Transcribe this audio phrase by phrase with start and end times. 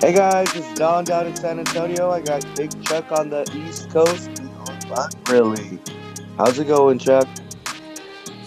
[0.00, 2.10] Hey guys, it's Don down in San Antonio.
[2.10, 4.30] I got Big Chuck on the East Coast.
[4.88, 5.78] Not really.
[6.38, 7.28] How's it going, Chuck?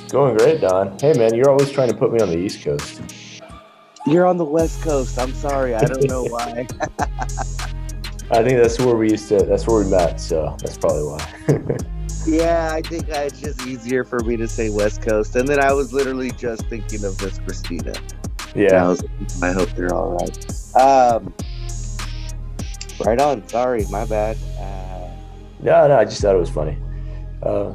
[0.10, 0.98] Going great, Don.
[0.98, 3.04] Hey man, you're always trying to put me on the East Coast.
[4.08, 5.20] You're on the West Coast.
[5.20, 5.76] I'm sorry.
[5.76, 6.68] I don't know why.
[8.32, 9.44] I think that's where we used to.
[9.44, 10.20] That's where we met.
[10.20, 11.78] So that's probably why.
[12.26, 15.36] yeah, I think it's just easier for me to say West Coast.
[15.36, 17.94] And then I was literally just thinking of Miss Christina.
[18.56, 18.86] Yeah.
[18.86, 19.04] I, was,
[19.42, 20.76] I hope they're all right.
[20.76, 21.34] Um,
[23.06, 23.48] right on.
[23.48, 24.38] Sorry, my bad.
[24.60, 25.10] Uh,
[25.62, 25.98] No, no.
[25.98, 26.78] I just thought it was funny.
[27.42, 27.74] Uh,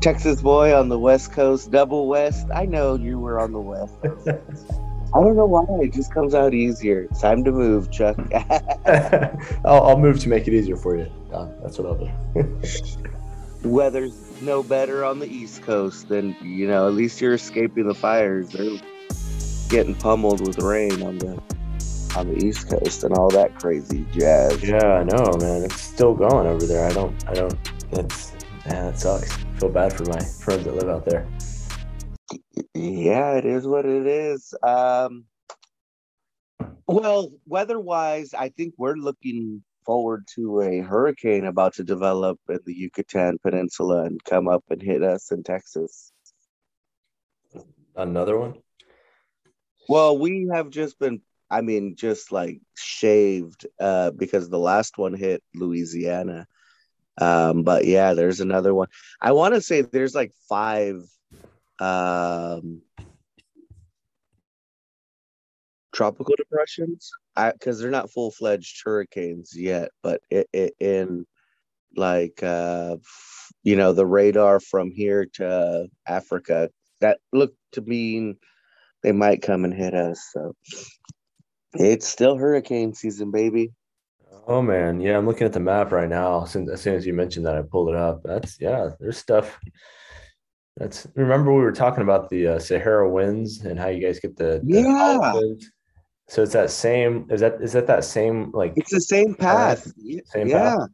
[0.00, 2.46] Texas boy on the West Coast, double West.
[2.54, 3.94] I know you were on the West.
[5.14, 5.64] I don't know why.
[5.84, 7.02] It just comes out easier.
[7.04, 8.16] It's time to move, Chuck.
[9.64, 11.08] I'll, I'll move to make it easier for you.
[11.30, 11.54] Don.
[11.62, 11.98] That's what I'll
[12.34, 12.60] do.
[13.68, 16.88] Weather's no better on the East Coast than you know.
[16.88, 18.50] At least you're escaping the fires.
[18.50, 18.78] They're
[19.68, 21.40] getting pummeled with rain on the
[22.16, 24.62] on the East Coast and all that crazy jazz.
[24.62, 25.64] yeah, I know, man.
[25.64, 26.84] It's still going over there.
[26.84, 27.28] I don't.
[27.28, 27.90] I don't.
[27.90, 28.32] That's.
[28.66, 29.30] Man, that sucks.
[29.30, 31.28] I feel bad for my friends that live out there.
[32.72, 34.54] Yeah, it is what it is.
[34.62, 35.26] Um,
[36.86, 42.74] well, weather-wise, I think we're looking forward to a hurricane about to develop in the
[42.74, 46.10] Yucatan Peninsula and come up and hit us in Texas.
[47.96, 48.54] Another one.
[49.88, 55.14] Well, we have just been, I mean, just like shaved uh, because the last one
[55.14, 56.46] hit Louisiana.
[57.20, 58.88] Um, but yeah, there's another one.
[59.20, 61.02] I want to say there's like five
[61.78, 62.82] um,
[65.92, 71.26] tropical depressions because they're not full fledged hurricanes yet, but it, it, in
[71.94, 72.96] like, uh,
[73.62, 78.36] you know, the radar from here to Africa that looked to mean
[79.04, 80.30] they might come and hit us.
[80.32, 80.54] So
[81.74, 83.72] it's still hurricane season, baby.
[84.48, 86.44] Oh man, yeah, I'm looking at the map right now.
[86.44, 88.22] Since as soon as you mentioned that, I pulled it up.
[88.24, 89.58] That's yeah, there's stuff.
[90.76, 94.36] That's remember we were talking about the uh, Sahara winds and how you guys get
[94.36, 95.66] the, the Yeah.
[96.28, 97.26] So it's that same.
[97.30, 99.92] Is that is that that same like It's the same path.
[100.26, 100.76] Same yeah.
[100.76, 100.88] path?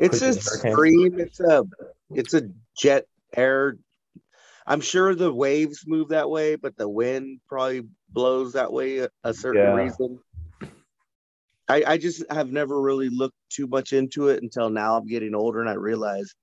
[0.00, 1.20] It's Quick a stream.
[1.20, 1.64] It's a
[2.10, 2.42] it's a
[2.76, 3.06] jet
[3.36, 3.78] air.
[4.66, 9.08] I'm sure the waves move that way, but the wind probably blows that way a,
[9.22, 9.74] a certain Yeah.
[9.74, 10.18] reason.
[11.68, 14.96] I, I just have never really looked too much into it until now.
[14.96, 16.34] I'm getting older and I realize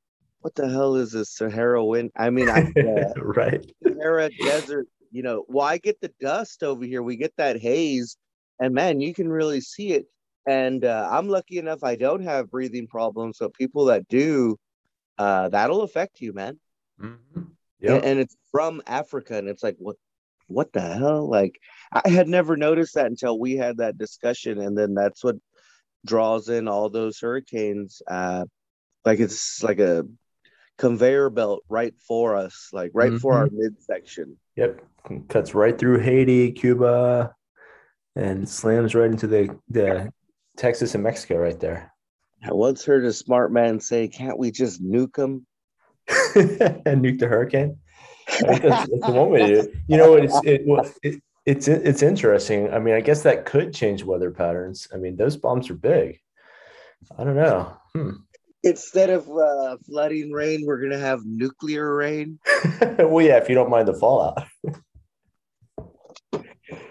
[0.42, 2.12] what the hell is a Sahara wind?
[2.16, 3.64] I mean, I, uh, right?
[3.84, 7.03] Sahara Desert, you know, well, get the dust over here.
[7.03, 8.18] We get that haze,
[8.59, 10.06] and man, you can really see it.
[10.48, 13.38] And uh, I'm lucky enough I don't have breathing problems.
[13.38, 14.58] So people that do,
[15.20, 16.59] uh, that'll affect you, man.
[17.00, 17.42] Mm-hmm.
[17.81, 19.96] And, and it's from Africa, and it's like, what,
[20.47, 21.30] what the hell?
[21.30, 21.59] Like,
[21.92, 25.38] I had never noticed that until we had that discussion, and then that's what
[26.06, 28.02] draws in all those hurricanes.
[28.09, 28.46] Uh,
[29.06, 30.06] like it's like a
[30.78, 34.38] conveyor belt right for us, like right for our midsection.
[34.56, 34.81] Yep.
[35.30, 37.34] Cuts right through Haiti, Cuba,
[38.16, 40.12] and slams right into the the
[40.58, 41.91] Texas and Mexico right there.
[42.44, 45.46] I once heard a smart man say, "Can't we just nuke them?"
[46.86, 47.78] and nuke the hurricane.
[48.42, 49.74] That's, that's the one way to do it.
[49.88, 50.64] You know, it's it,
[51.04, 52.72] it, it's it's interesting.
[52.72, 54.88] I mean, I guess that could change weather patterns.
[54.94, 56.20] I mean, those bombs are big.
[57.18, 57.74] I don't know.
[57.94, 58.12] Hmm.
[58.64, 62.40] Instead of uh, flooding rain, we're gonna have nuclear rain.
[63.00, 64.44] well, yeah, if you don't mind the fallout.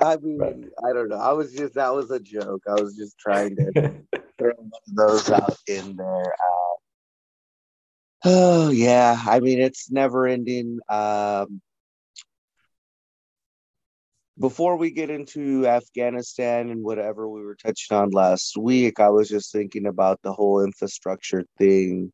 [0.03, 0.57] I mean, Right.
[0.85, 1.17] I don't know.
[1.17, 2.63] I was just that was a joke.
[2.69, 3.73] I was just trying to
[4.39, 6.25] throw one of those out in there.
[6.25, 6.70] Uh,
[8.25, 10.81] oh yeah, I mean it's never ending.
[10.89, 11.61] Um,
[14.39, 19.29] before we get into Afghanistan and whatever we were touching on last week, I was
[19.29, 22.13] just thinking about the whole infrastructure thing,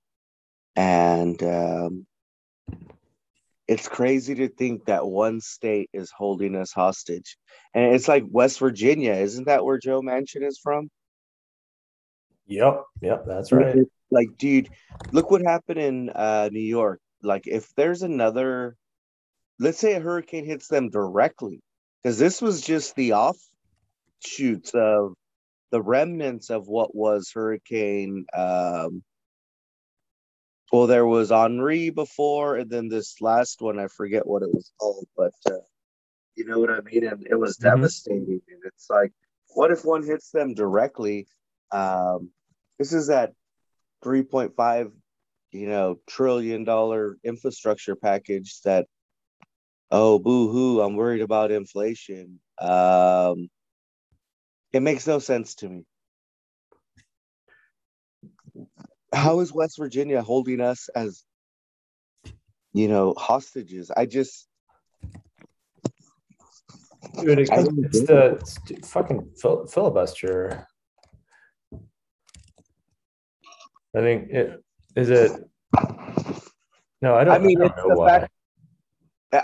[0.75, 2.07] and um,
[3.69, 7.37] it's crazy to think that one state is holding us hostage,
[7.75, 9.13] and it's like West Virginia.
[9.13, 10.91] Isn't that where Joe Manchin is from?
[12.47, 13.77] Yep, yep, that's right.
[14.11, 14.69] like dude
[15.13, 18.77] look what happened in uh new york like if there's another
[19.59, 21.61] let's say a hurricane hits them directly
[22.03, 25.15] because this was just the offshoots of
[25.73, 29.03] the remnants of what was hurricane um
[30.73, 34.73] well there was henri before and then this last one i forget what it was
[34.79, 35.59] called but uh,
[36.37, 37.63] you know what i mean and it was Mhm.
[37.63, 39.13] devastating and it's like
[39.55, 41.27] what if one hits them directly
[41.73, 42.31] um
[42.79, 43.33] this is that
[44.05, 44.93] 3.5
[45.53, 48.87] you know trillion dollar infrastructure package that
[49.91, 53.49] oh boo hoo i'm worried about inflation um
[54.73, 55.87] It makes no sense to me.
[59.13, 61.25] How is West Virginia holding us as,
[62.75, 63.91] you know, hostages?
[63.91, 64.47] I just.
[67.21, 67.51] Dude, it's
[68.05, 68.37] the
[68.69, 70.67] it's fucking fil- filibuster.
[73.97, 74.63] I think it
[74.95, 75.33] is it.
[77.01, 77.35] No, I don't.
[77.35, 78.09] I mean, I don't know the why.
[78.09, 78.33] fact.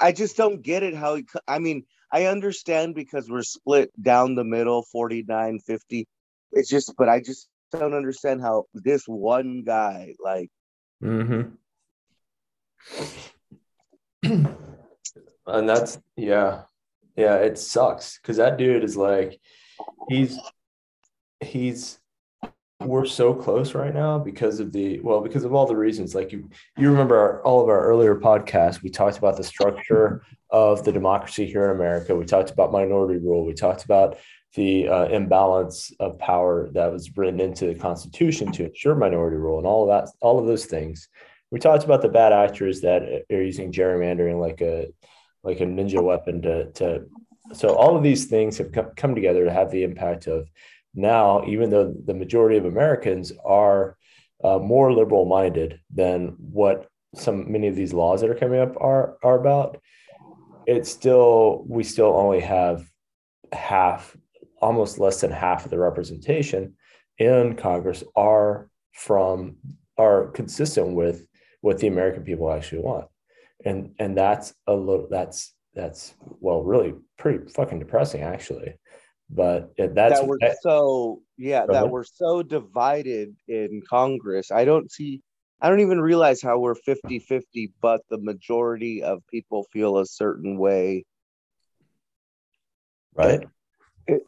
[0.00, 4.34] I just don't get it how he, I mean, I understand because we're split down
[4.34, 6.06] the middle 49 50.
[6.52, 10.50] It's just, but I just don't understand how this one guy, like,
[11.02, 11.42] Mm-hmm.
[15.46, 16.62] and that's yeah,
[17.16, 17.36] yeah.
[17.36, 19.40] It sucks because that dude is like,
[20.08, 20.38] he's
[21.40, 21.98] he's
[22.86, 26.14] we're so close right now because of the well because of all the reasons.
[26.14, 30.22] Like you you remember our, all of our earlier podcasts we talked about the structure
[30.50, 32.14] of the democracy here in america.
[32.14, 33.44] We talked about minority rule.
[33.46, 34.18] We talked about
[34.54, 39.58] the uh, imbalance of power that was written into the constitution to ensure minority rule
[39.58, 41.08] and all of that all of those things.
[41.50, 44.88] We talked about the bad actors that are using gerrymandering like a
[45.42, 47.06] like a ninja weapon to to
[47.52, 50.48] so all of these things have come, come together to have the impact of
[50.94, 53.96] now, even though the majority of Americans are
[54.44, 58.76] uh, more liberal minded than what some many of these laws that are coming up
[58.80, 59.80] are are about,
[60.66, 62.84] it's still we still only have
[63.52, 64.16] half,
[64.60, 66.74] almost less than half of the representation
[67.18, 69.56] in Congress are from
[69.96, 71.26] are consistent with
[71.60, 73.06] what the American people actually want,
[73.64, 78.74] and and that's a little that's that's well really pretty fucking depressing actually
[79.34, 84.50] but that's that we're that- so, yeah, that we're so divided in Congress.
[84.50, 85.22] I don't see,
[85.60, 90.06] I don't even realize how we're 50 50, but the majority of people feel a
[90.06, 91.04] certain way.
[93.14, 93.40] right
[94.06, 94.22] It,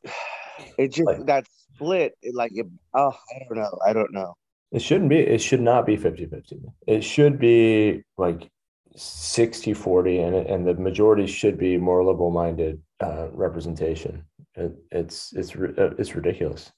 [0.79, 3.79] it just, Like- that split, it, like, it, oh, I don't know.
[3.87, 4.35] I don't know.
[4.73, 6.61] It shouldn't be, it should not be 50 50.
[6.87, 8.51] It should be like
[8.97, 14.25] 60 40, and, and the majority should be more liberal minded uh, representation.
[14.57, 16.73] It, it's, it's, uh, it's ridiculous.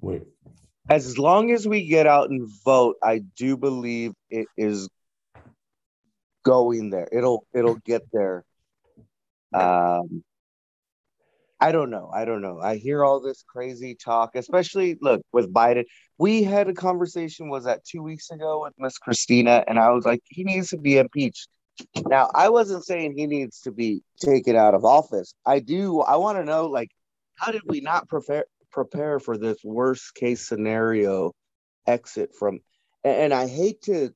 [0.00, 0.20] We,
[0.88, 4.88] as long as we get out and vote, I do believe it is
[6.44, 7.08] going there.
[7.10, 8.44] It'll it'll get there.
[9.54, 10.22] Um
[11.60, 12.10] I don't know.
[12.12, 12.60] I don't know.
[12.60, 15.84] I hear all this crazy talk, especially look with Biden.
[16.18, 20.04] We had a conversation was that 2 weeks ago with Miss Christina and I was
[20.04, 21.48] like he needs to be impeached.
[22.06, 25.34] Now, I wasn't saying he needs to be taken out of office.
[25.46, 26.90] I do I want to know like
[27.36, 31.32] how did we not prepare prepare for this worst case scenario
[31.86, 32.60] exit from
[33.04, 34.10] and, and I hate to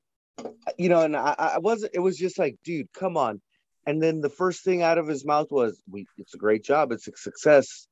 [0.77, 3.41] you know and I, I wasn't it was just like dude come on.
[3.85, 6.91] And then the first thing out of his mouth was we it's a great job
[6.91, 7.87] it's a success.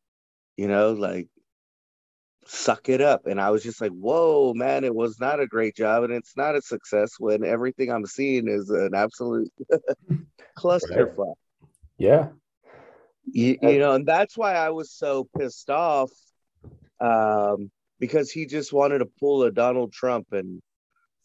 [0.58, 1.28] You know like
[2.46, 3.28] suck it up.
[3.28, 6.36] And I was just like whoa man it was not a great job and it's
[6.36, 9.52] not a success when everything I'm seeing is an absolute
[10.58, 11.36] clusterfuck.
[11.98, 12.30] Yeah.
[13.32, 16.12] You, you know and that's why i was so pissed off
[17.00, 17.70] um
[18.00, 20.62] because he just wanted to pull a donald trump and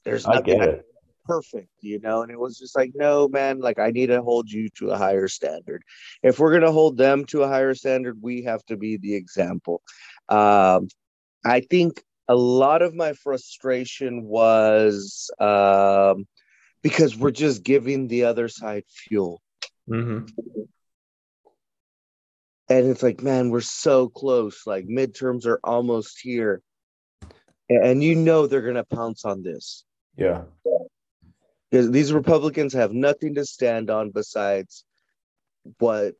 [0.04, 0.80] there's nothing
[1.24, 4.50] perfect you know and it was just like no man like i need to hold
[4.50, 5.82] you to a higher standard.
[6.22, 9.14] If we're going to hold them to a higher standard we have to be the
[9.14, 9.82] example.
[10.28, 10.88] Um
[11.44, 16.26] i think a lot of my frustration was um
[16.82, 19.40] because we're just giving the other side fuel.
[19.86, 20.24] Hmm
[22.78, 24.66] and it's like man we're so close.
[24.66, 26.62] Like midterms are almost here.
[27.68, 29.84] And you know they're going to pounce on this.
[30.16, 30.42] Yeah.
[31.70, 34.84] because these republicans have nothing to stand on besides
[35.78, 36.14] what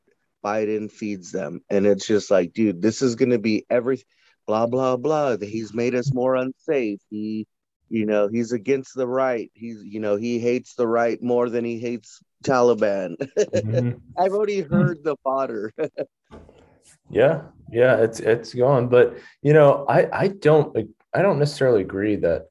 [0.45, 1.61] biden feeds them.
[1.69, 4.03] And it's just like dude this is going to be every
[4.47, 5.37] blah blah blah.
[5.37, 7.01] He's made us more unsafe.
[7.11, 7.47] He
[7.89, 9.51] you know he's against the right.
[9.55, 13.17] He's you know he hates the right more than he hates taliban.
[13.39, 14.01] Mhm.
[14.19, 15.73] i've already heard the fodder
[17.11, 18.89] Yeah, yeah, it's it's gone.
[18.89, 20.77] But you know, I I don't
[21.15, 22.49] I don't necessarily agree that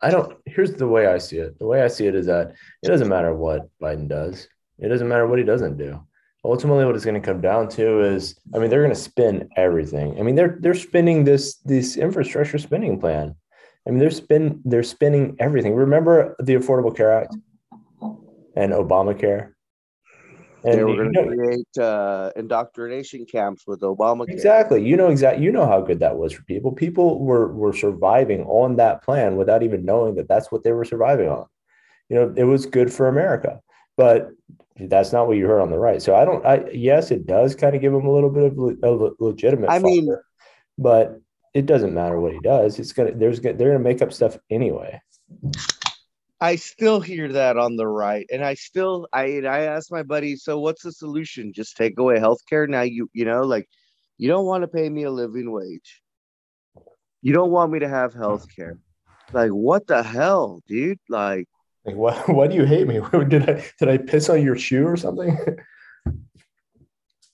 [0.00, 0.36] I don't.
[0.46, 1.58] Here's the way I see it.
[1.58, 4.48] The way I see it is that it doesn't matter what Biden does.
[4.78, 6.00] It doesn't matter what he doesn't do.
[6.44, 9.48] Ultimately, what it's going to come down to is, I mean, they're going to spin
[9.56, 10.18] everything.
[10.18, 13.34] I mean, they're they're spinning this this infrastructure spending plan.
[13.86, 15.74] I mean, they're spin they're spinning everything.
[15.74, 17.36] Remember the Affordable Care Act
[18.54, 19.52] and Obamacare.
[20.64, 24.28] And they were you going know- to create uh, indoctrination camps with Obama.
[24.28, 24.84] Exactly.
[24.84, 25.44] You know exactly.
[25.44, 26.72] You know how good that was for people.
[26.72, 30.84] People were were surviving on that plan without even knowing that that's what they were
[30.84, 31.46] surviving on.
[32.08, 33.60] You know, it was good for America,
[33.96, 34.30] but
[34.80, 36.00] that's not what you heard on the right.
[36.02, 36.44] So I don't.
[36.44, 39.70] I yes, it does kind of give them a little bit of le- le- legitimate.
[39.70, 40.08] I mean,
[40.76, 41.20] but
[41.54, 42.78] it doesn't matter what he does.
[42.78, 45.00] It's gonna there's they're gonna make up stuff anyway.
[46.40, 50.36] I still hear that on the right, and I still I I ask my buddy,
[50.36, 51.52] so what's the solution?
[51.52, 52.82] Just take away healthcare now.
[52.82, 53.68] You you know like
[54.18, 56.02] you don't want to pay me a living wage.
[57.22, 58.78] You don't want me to have healthcare.
[59.32, 61.00] Like what the hell, dude?
[61.08, 61.46] Like
[61.84, 63.00] like why why do you hate me?
[63.28, 65.36] did I did I piss on your shoe or something?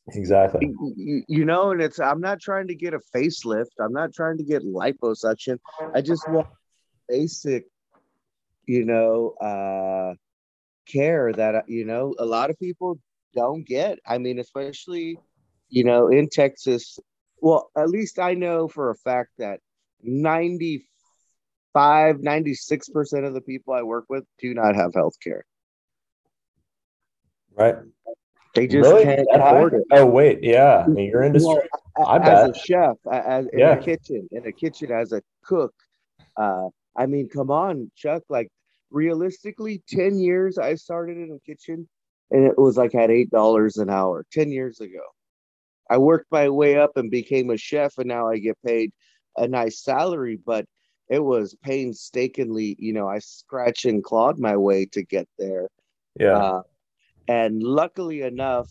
[0.09, 0.73] exactly.
[0.97, 3.73] You, you know, and it's I'm not trying to get a facelift.
[3.81, 5.59] I'm not trying to get liposuction.
[5.95, 6.49] I just want
[7.09, 7.67] basic
[8.67, 10.15] you know, uh,
[10.87, 12.99] care that, you know, a lot of people
[13.35, 13.99] don't get.
[14.07, 15.19] I mean, especially,
[15.69, 16.99] you know, in Texas.
[17.41, 19.61] Well, at least I know for a fact that
[20.03, 25.45] 95, 96% of the people I work with do not have health care.
[27.57, 27.77] Right.
[28.55, 29.05] They just really?
[29.05, 29.83] can't afford it.
[29.91, 31.57] Oh wait, yeah, I mean, your industry.
[31.97, 32.51] Well, I bet.
[32.51, 33.73] As a chef, as in yeah.
[33.73, 35.75] a kitchen, in a kitchen as a cook,
[36.37, 38.23] uh, I mean, come on, Chuck.
[38.29, 38.49] Like
[38.91, 41.89] realistically, 10 years I started in a kitchen
[42.31, 45.03] and it was like at eight dollars an hour 10 years ago.
[45.91, 48.93] I worked my way up and became a chef, and now I get paid
[49.37, 50.65] a nice salary, but
[51.09, 55.69] it was painstakingly, you know, I scratch and clawed my way to get there.
[56.19, 56.39] Yeah.
[56.39, 56.63] Uh,
[57.29, 58.71] and luckily enough,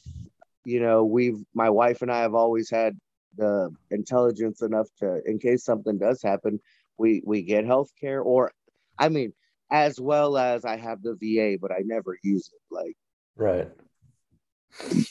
[0.66, 2.98] you know, we've my wife and I have always had
[3.38, 6.60] the intelligence enough to in case something does happen,
[6.98, 8.52] we we get health care or
[8.98, 9.34] I mean,
[9.72, 12.74] as well as I have the VA, but I never use it.
[12.74, 12.96] Like,
[13.36, 13.70] right.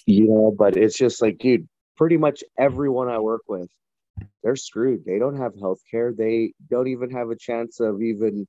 [0.07, 3.69] You know, but it's just like, dude, pretty much everyone I work with,
[4.43, 5.05] they're screwed.
[5.05, 6.12] They don't have health care.
[6.12, 8.47] They don't even have a chance of even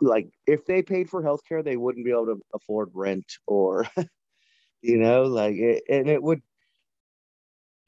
[0.00, 3.86] like if they paid for health care, they wouldn't be able to afford rent or
[4.82, 6.42] you know, like it, and it would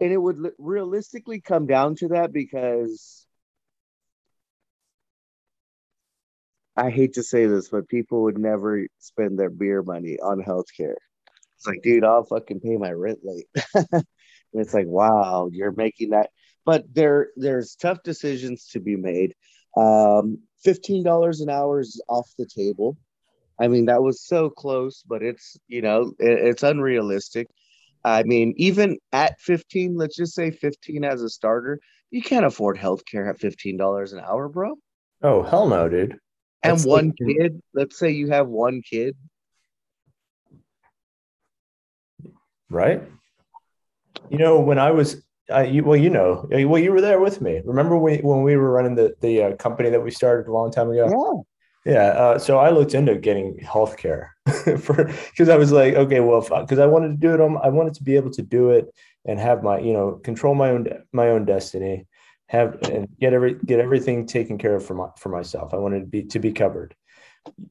[0.00, 3.26] and it would realistically come down to that because
[6.80, 10.94] I hate to say this, but people would never spend their beer money on healthcare.
[11.54, 13.48] It's like, dude, I'll fucking pay my rent late.
[13.74, 14.04] and
[14.54, 16.30] it's like, wow, you're making that.
[16.64, 19.34] But there, there's tough decisions to be made.
[19.76, 22.96] Um, Fifteen dollars an hour is off the table.
[23.58, 27.46] I mean, that was so close, but it's you know, it, it's unrealistic.
[28.04, 32.76] I mean, even at 15, let's just say 15 as a starter, you can't afford
[32.78, 34.76] healthcare at $15 an hour, bro.
[35.22, 36.18] Oh, hell no, dude
[36.62, 37.62] and one kid?
[37.74, 39.16] Let's say you have one kid.
[42.68, 43.02] Right?
[44.30, 47.40] You know when i was uh, you, well you know well you were there with
[47.40, 47.60] me.
[47.64, 50.70] Remember we, when we were running the, the uh, company that we started a long
[50.70, 51.44] time ago?
[51.84, 51.92] Yeah.
[51.92, 54.36] Yeah uh, so i looked into getting health care
[54.78, 57.68] for because i was like okay well because i wanted to do it on i
[57.68, 58.92] wanted to be able to do it
[59.24, 62.06] and have my you know control my own my own destiny
[62.50, 65.72] have and get every get everything taken care of for my for myself.
[65.72, 66.96] I wanted to be to be covered.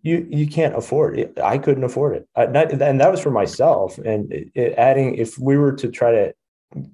[0.02, 1.38] You you can't afford it.
[1.44, 2.30] I couldn't afford it.
[2.34, 3.98] I, not, and that was for myself.
[3.98, 6.34] And it, it, adding, if we were to try to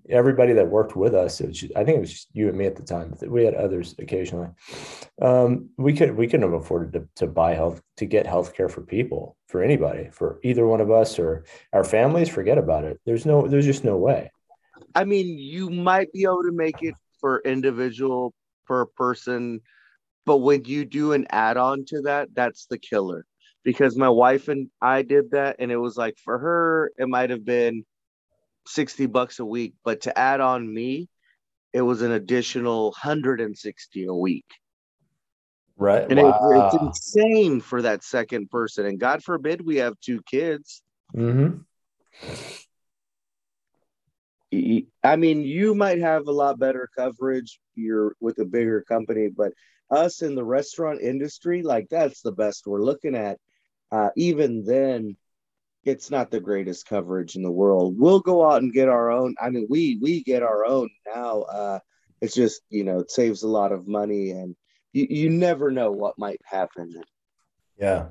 [0.10, 2.76] everybody that worked with us, just, I think it was just you and me at
[2.76, 3.14] the time.
[3.28, 4.50] We had others occasionally.
[5.22, 8.68] Um, we could we couldn't have afforded to, to buy health to get health care
[8.68, 12.30] for people for anybody for either one of us or our families.
[12.30, 13.00] Forget about it.
[13.06, 14.32] There's no there's just no way.
[14.96, 18.36] I mean, you might be able to make it per individual
[18.68, 19.60] per person.
[20.28, 23.26] But when you do an add-on to that that's the killer.
[23.64, 27.32] Because my wife and i did that and it was like for her it might
[27.32, 27.84] have been
[28.68, 29.74] 60 bucks a week.
[29.84, 31.10] But to add on me
[31.74, 34.46] it was an additional 160 a week.
[35.78, 36.52] Right and wow.
[36.52, 38.86] it, it's insane for that second person.
[38.86, 40.84] And god forbid we have two kids.
[41.16, 41.58] Mm-hmm.
[45.04, 47.60] I mean, you might have a lot better coverage.
[47.76, 49.54] You're with a bigger company, but
[49.92, 53.40] us in the restaurant industry, like that's the best we're looking at.
[53.92, 55.16] Uh, even then,
[55.84, 57.96] it's not the greatest coverage in the world.
[57.98, 59.36] We'll go out and get our own.
[59.40, 61.42] I mean, we we get our own now.
[61.42, 61.80] Uh,
[62.22, 64.56] it's just you know it saves a lot of money, and
[64.94, 66.94] you, you never know what might happen.
[67.80, 68.08] Yeah,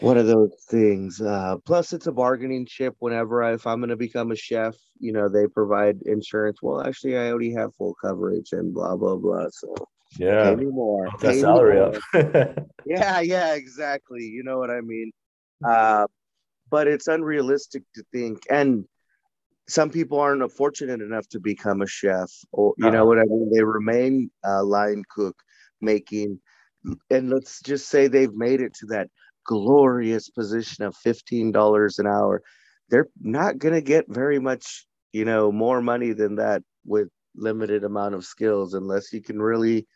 [0.00, 1.20] one of those things.
[1.20, 2.96] Uh, plus, it's a bargaining chip.
[2.98, 6.58] Whenever I, if I'm going to become a chef, you know, they provide insurance.
[6.62, 9.46] Well, actually, I already have full coverage and blah blah blah.
[9.50, 9.74] So
[10.18, 11.08] yeah, pay me more.
[11.20, 11.96] That salary up.
[12.86, 14.24] yeah, yeah, exactly.
[14.24, 15.12] You know what I mean.
[15.64, 16.06] Uh,
[16.70, 18.84] but it's unrealistic to think, and
[19.68, 22.96] some people aren't fortunate enough to become a chef, or you uh-huh.
[22.96, 23.50] know what I mean.
[23.52, 25.36] They remain a line cook,
[25.80, 26.40] making,
[27.10, 29.08] and let's just say they've made it to that
[29.46, 32.42] glorious position of $15 an hour
[32.88, 37.84] they're not going to get very much you know more money than that with limited
[37.84, 39.86] amount of skills unless you can really.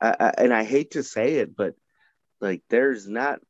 [0.00, 1.74] I, I, and I hate to say it, but
[2.40, 3.40] like there's not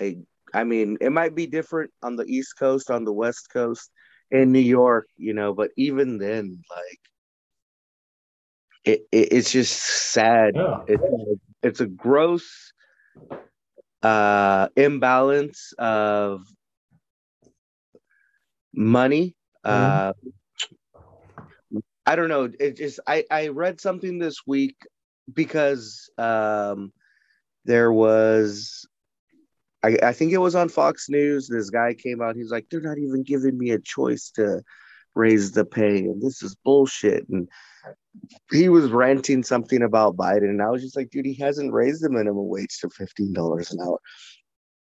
[0.00, 0.18] a.
[0.52, 3.90] I mean, it might be different on the East Coast, on the West Coast,
[4.30, 7.00] in New York, you know, but even then, like
[8.84, 10.52] it, it it's just sad.
[10.54, 10.80] Yeah.
[10.86, 11.02] It's,
[11.62, 12.72] it's a gross
[14.04, 16.42] uh imbalance of
[18.74, 19.36] money.
[19.64, 20.12] Uh
[22.06, 22.50] I don't know.
[22.60, 24.76] It just I I read something this week
[25.32, 26.92] because um
[27.64, 28.86] there was
[29.84, 31.48] I, I think it was on Fox News.
[31.48, 32.36] This guy came out.
[32.36, 34.62] He's like, they're not even giving me a choice to
[35.14, 37.28] raise the pay, and this is bullshit.
[37.28, 37.48] And
[38.50, 42.02] he was ranting something about Biden, and I was just like, dude, he hasn't raised
[42.02, 43.98] the minimum wage to fifteen dollars an hour.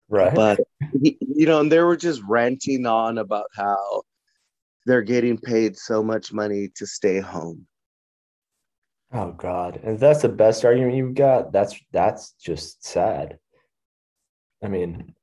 [0.09, 0.33] Right.
[0.33, 0.59] But
[1.01, 4.03] he, you know, and they were just ranting on about how
[4.85, 7.67] they're getting paid so much money to stay home.
[9.13, 9.79] oh God.
[9.83, 11.51] And that's the best argument you've got.
[11.51, 13.37] That's that's just sad.
[14.63, 15.13] I mean,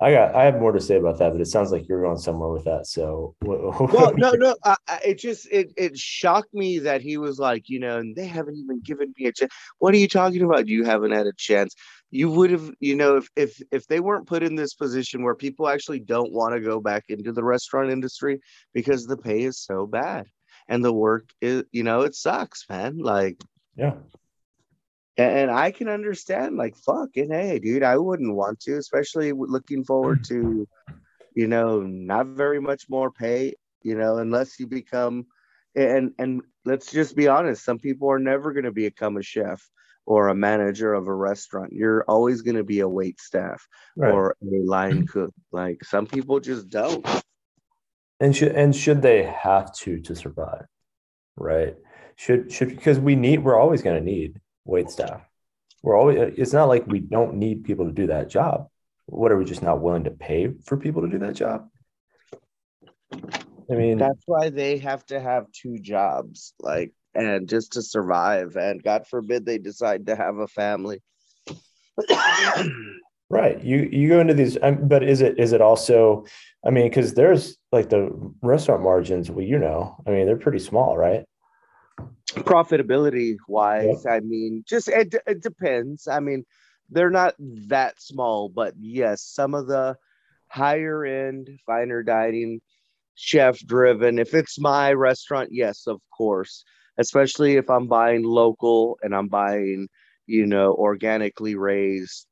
[0.00, 2.18] I got I have more to say about that, but it sounds like you're going
[2.18, 2.86] somewhere with that.
[2.86, 4.54] So well, no, no.
[4.64, 8.14] I, I, it just it it shocked me that he was like, you know, and
[8.14, 9.52] they haven't even given me a chance.
[9.78, 10.68] What are you talking about?
[10.68, 11.74] You haven't had a chance.
[12.10, 15.34] You would have, you know, if if if they weren't put in this position where
[15.34, 18.40] people actually don't want to go back into the restaurant industry
[18.72, 20.26] because the pay is so bad
[20.68, 22.98] and the work is, you know, it sucks, man.
[22.98, 23.38] Like,
[23.76, 23.94] yeah.
[25.18, 30.22] And I can understand, like, fucking hey, dude, I wouldn't want to, especially looking forward
[30.24, 30.66] to,
[31.34, 35.26] you know, not very much more pay, you know, unless you become,
[35.74, 39.68] and and let's just be honest, some people are never going to become a chef
[40.06, 41.72] or a manager of a restaurant.
[41.72, 44.10] You're always going to be a wait staff Right.
[44.12, 45.34] or a line cook.
[45.52, 47.06] Like some people just don't.
[48.20, 50.66] and should and should they have to to survive
[51.36, 51.76] right
[52.16, 55.22] should should because we need we're always going to need wait staff
[55.82, 58.68] we're always it's not like we don't need people to do that job
[59.06, 61.68] what are we just not willing to pay for people to do that job
[63.70, 68.56] i mean That's why they have to have two jobs, like, and just to survive.
[68.56, 71.02] And God forbid they decide to have a family.
[73.30, 76.24] right you you go into these um, but is it is it also
[76.64, 78.08] i mean because there's like the
[78.42, 81.24] restaurant margins well you know i mean they're pretty small right
[82.32, 86.06] Profitability wise, I mean, just it, it depends.
[86.08, 86.44] I mean,
[86.90, 87.34] they're not
[87.68, 89.96] that small, but yes, some of the
[90.48, 92.60] higher end, finer dining,
[93.14, 94.18] chef driven.
[94.18, 96.64] If it's my restaurant, yes, of course.
[97.00, 99.88] Especially if I'm buying local and I'm buying,
[100.26, 102.26] you know, organically raised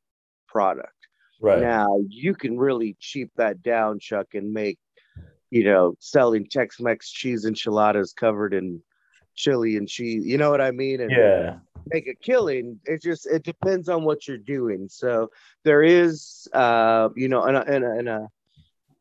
[0.49, 0.93] product.
[1.41, 4.79] right Now you can really cheap that down, Chuck, and make,
[5.51, 8.83] you know, selling Tex-Mex cheese enchiladas covered in
[9.37, 10.27] chili and cheese.
[10.27, 11.01] You know what I mean?
[11.01, 12.81] And yeah make a killing.
[12.85, 14.89] It just it depends on what you're doing.
[14.89, 15.31] So
[15.65, 18.29] there is, uh, you know, in a, in a, in a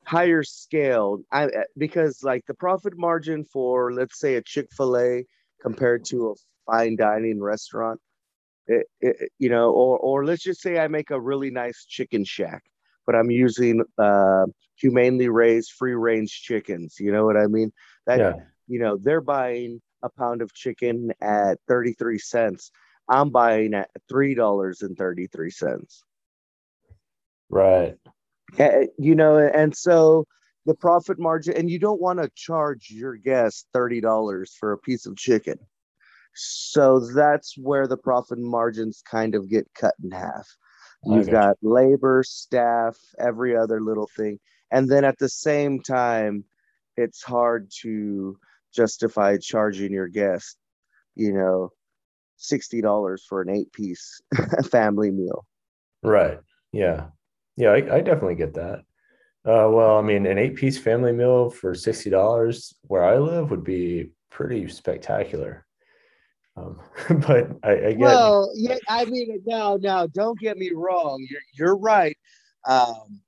[0.06, 5.26] higher scale, I because like the profit margin for let's say a Chick Fil A
[5.62, 8.00] compared to a fine dining restaurant,
[8.68, 12.24] it, it, you know, or or let's just say I make a really nice chicken
[12.24, 12.64] shack,
[13.06, 14.46] but I'm using uh,
[14.76, 16.98] humanely raised free range chickens.
[17.00, 17.72] You know what I mean?
[18.06, 18.34] That yeah
[18.68, 22.72] you know they're buying a pound of chicken at 33 cents
[23.10, 25.86] i'm buying at $3.33
[27.50, 27.98] right.
[28.58, 30.26] Eh, you know and so
[30.66, 35.06] the profit margin and you don't want to charge your guests $30 for a piece
[35.06, 35.58] of chicken.
[36.34, 40.48] So that's where the profit margins kind of get cut in half.
[41.04, 44.40] You've got got labor staff every other little thing.
[44.72, 46.44] And then at the same time
[46.98, 48.38] it's hard to
[48.76, 50.58] justify charging your guest
[51.16, 51.70] you know
[52.40, 54.22] $60 for an eight piece
[54.70, 55.46] family meal
[56.06, 56.40] Right.
[56.72, 57.08] Yeah.
[57.58, 58.80] Yeah, I, I definitely get that.
[59.46, 63.52] Uh, well, I mean, an eight piece family meal for sixty dollars where I live
[63.52, 65.66] would be pretty spectacular.
[66.58, 66.80] Um,
[67.28, 71.26] but I, I get Well, yeah, I mean, no, no, don't get me wrong.
[71.30, 72.18] You're you're right.
[72.68, 73.22] Um,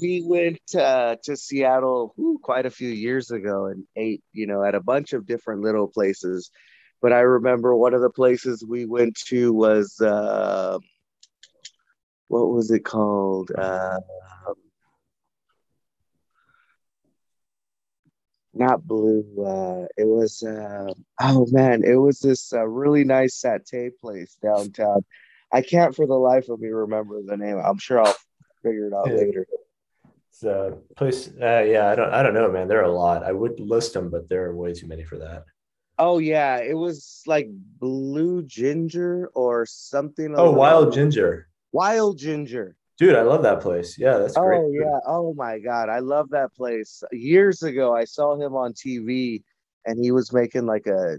[0.00, 4.62] we went uh, to Seattle whew, quite a few years ago and ate, you know,
[4.62, 6.50] at a bunch of different little places.
[7.00, 10.78] But I remember one of the places we went to was uh,
[12.28, 13.50] what was it called?
[13.56, 13.98] Uh,
[18.54, 19.24] not blue.
[19.44, 25.04] Uh, it was uh, oh man, it was this uh, really nice satay place downtown.
[25.52, 27.58] I can't for the life of me remember the name.
[27.58, 28.14] I'm sure I'll
[28.62, 29.16] figure it out Yeah.
[29.16, 29.46] later.
[30.44, 31.28] A place.
[31.40, 32.12] Uh, yeah, I don't.
[32.12, 32.68] I don't know, man.
[32.68, 33.22] There are a lot.
[33.22, 35.44] I would list them, but there are way too many for that.
[35.98, 40.34] Oh yeah, it was like blue ginger or something.
[40.36, 41.48] Oh, wild ginger.
[41.72, 42.76] Wild ginger.
[42.98, 43.98] Dude, I love that place.
[43.98, 44.58] Yeah, that's great.
[44.58, 44.98] Oh yeah.
[45.06, 47.02] Oh my god, I love that place.
[47.12, 49.42] Years ago, I saw him on TV,
[49.84, 51.18] and he was making like a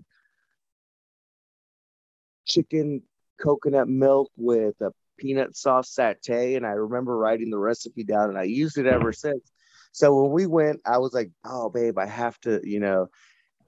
[2.45, 3.01] chicken
[3.41, 8.37] coconut milk with a peanut sauce satay, and I remember writing the recipe down, and
[8.37, 9.51] I used it ever since.
[9.91, 13.07] So when we went, I was like, "Oh, babe, I have to, you know,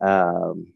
[0.01, 0.73] um,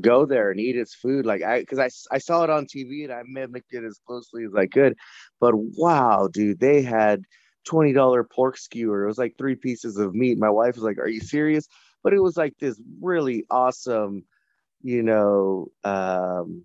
[0.00, 3.04] go there and eat its food." Like I, because I, I saw it on TV
[3.04, 4.96] and I mimicked it as closely as I could.
[5.40, 7.22] But wow, dude, they had
[7.64, 9.04] twenty dollar pork skewer.
[9.04, 10.38] It was like three pieces of meat.
[10.38, 11.68] My wife was like, "Are you serious?"
[12.02, 14.24] But it was like this really awesome,
[14.82, 16.64] you know, um,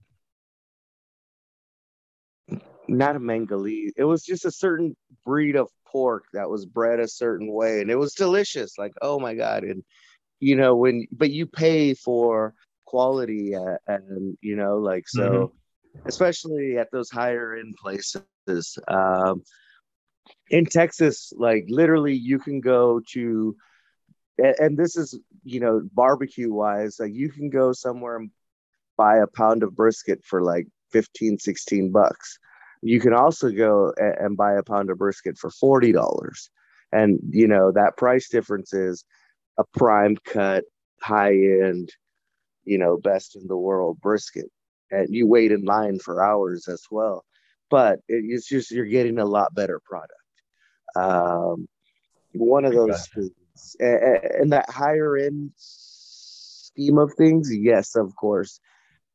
[2.91, 3.93] not a Mangalese.
[3.95, 7.89] It was just a certain breed of pork that was bred a certain way, and
[7.89, 8.77] it was delicious.
[8.77, 9.63] Like, oh my god!
[9.63, 9.84] And
[10.39, 12.54] you know when, but you pay for
[12.86, 16.08] quality, uh, and you know, like so, mm-hmm.
[16.08, 18.77] especially at those higher end places.
[18.88, 19.43] Um,
[20.49, 23.56] in Texas, like literally, you can go to,
[24.38, 28.32] and, and this is you know barbecue wise, like you can go somewhere and
[28.97, 32.38] buy a pound of brisket for like 15 16 bucks
[32.82, 36.50] you can also go and buy a pound of brisket for $40.
[36.91, 39.06] And, you know, that price difference is
[39.58, 40.65] a prime cut,
[41.02, 41.89] high end,
[42.63, 44.50] you know, best in the world brisket.
[44.89, 47.24] And you wait in line for hours as well.
[47.70, 50.13] But it's just, you're getting a lot better product.
[50.96, 51.67] Um,
[52.34, 53.32] one of those things.
[53.80, 58.60] And that higher end scheme of things, yes, of course,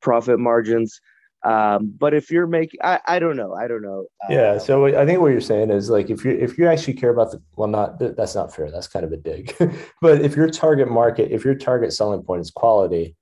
[0.00, 1.00] profit margins
[1.46, 4.06] um, but if you're making, I, I don't know, I don't know.
[4.24, 4.58] Uh, yeah.
[4.58, 7.30] So I think what you're saying is like if you if you actually care about
[7.30, 8.68] the well, not that's not fair.
[8.68, 9.54] That's kind of a dig.
[10.02, 13.14] but if your target market, if your target selling point is quality,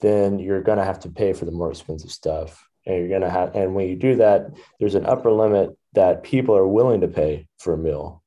[0.00, 3.22] then you're going to have to pay for the more expensive stuff, and you're going
[3.22, 3.56] to have.
[3.56, 4.46] And when you do that,
[4.78, 8.22] there's an upper limit that people are willing to pay for a meal,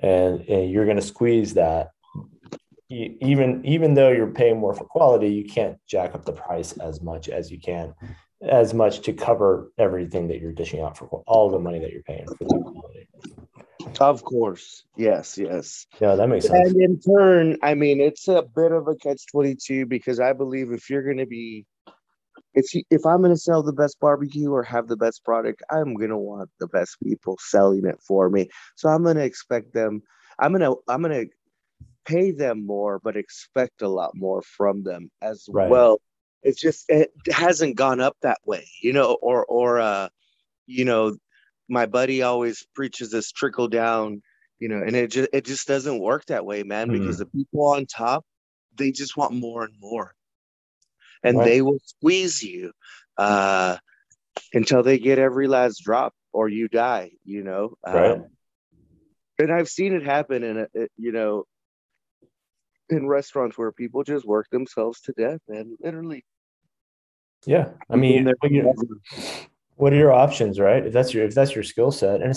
[0.00, 1.90] and and you're going to squeeze that
[2.90, 7.00] even even though you're paying more for quality, you can't jack up the price as
[7.00, 7.94] much as you can
[8.40, 12.02] as much to cover everything that you're dishing out for all the money that you're
[12.02, 13.08] paying for that quality.
[14.00, 14.84] Of course.
[14.96, 15.86] Yes, yes.
[16.00, 16.70] Yeah, that makes sense.
[16.70, 20.72] And in turn, I mean, it's a bit of a catch 22 because I believe
[20.72, 21.66] if you're going to be
[22.54, 25.62] if you, if I'm going to sell the best barbecue or have the best product,
[25.70, 28.48] I'm going to want the best people selling it for me.
[28.76, 30.02] So I'm going to expect them
[30.38, 31.32] I'm going to I'm going to
[32.04, 35.68] pay them more but expect a lot more from them as right.
[35.68, 36.00] well
[36.42, 40.08] it's just it hasn't gone up that way you know or or uh
[40.66, 41.16] you know
[41.68, 44.22] my buddy always preaches this trickle down
[44.58, 47.00] you know and it just it just doesn't work that way man mm-hmm.
[47.00, 48.24] because the people on top
[48.76, 50.14] they just want more and more
[51.22, 51.44] and right.
[51.44, 52.72] they will squeeze you
[53.16, 53.76] uh
[54.52, 58.12] until they get every last drop or you die you know right.
[58.12, 58.26] Um,
[59.38, 61.44] and i've seen it happen and you know
[62.90, 66.24] in restaurants where people just work themselves to death and literally.
[67.46, 68.28] Yeah i mean
[69.78, 70.84] what are your options right?
[70.84, 72.34] If that's your if that's your skill set and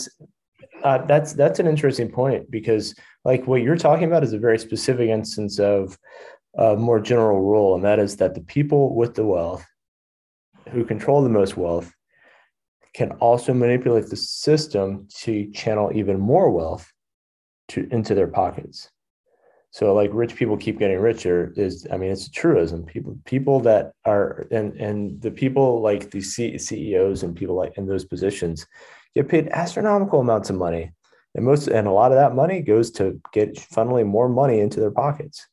[0.83, 4.59] uh, that's that's an interesting point because like what you're talking about is a very
[4.59, 5.97] specific instance of
[6.55, 9.65] a more general rule and that is that the people with the wealth
[10.69, 11.91] who control the most wealth
[12.93, 16.91] can also manipulate the system to channel even more wealth
[17.69, 18.90] to into their pockets
[19.71, 22.86] so like rich people keep getting richer is i mean it's a truism.
[22.86, 27.77] People people that are and and the people like the C- ceos and people like
[27.77, 28.67] in those positions
[29.15, 30.91] get paid astronomical amounts of money.
[31.36, 34.81] And most and a lot of that money goes to get funneling more money into
[34.81, 35.47] their pockets.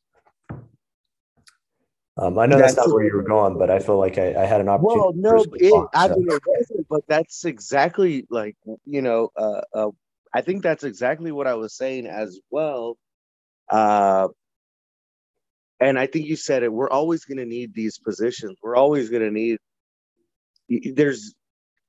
[2.17, 4.35] Um, I know that's, that's not where you were going, but I feel like I,
[4.35, 4.99] I had an opportunity.
[4.99, 9.61] Well, no, it, talk, I mean, it wasn't, but that's exactly like you know, uh,
[9.73, 9.91] uh,
[10.33, 12.97] I think that's exactly what I was saying as well
[13.69, 14.27] uh,
[15.79, 16.73] and I think you said it.
[16.73, 18.57] We're always going to need these positions.
[18.61, 19.59] We're always going to need.
[20.67, 21.33] There's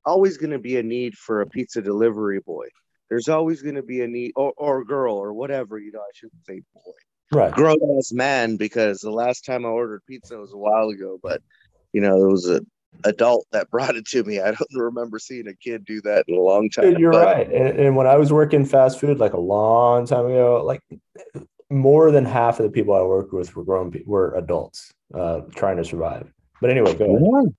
[0.05, 2.67] always going to be a need for a pizza delivery boy.
[3.09, 5.77] There's always going to be a need, or or girl, or whatever.
[5.77, 6.91] You know, I shouldn't say boy.
[7.33, 7.53] Right.
[7.53, 11.41] Grown ass man, because the last time I ordered pizza was a while ago, but
[11.93, 12.61] you know, it was a
[13.05, 14.39] adult that brought it to me.
[14.39, 16.97] I don't remember seeing a kid do that in a long time.
[16.97, 17.51] You're but, right.
[17.51, 20.81] And, and, when I was working fast food, like a long time ago, like
[21.71, 25.77] more than half of the people I worked with were grown, were adults uh, trying
[25.77, 26.31] to survive.
[26.59, 27.55] But anyway, go ahead.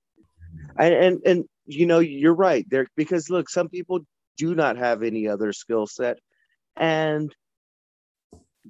[0.76, 4.00] And, and and you know you're right there because look, some people
[4.36, 6.18] do not have any other skill set,
[6.76, 7.34] and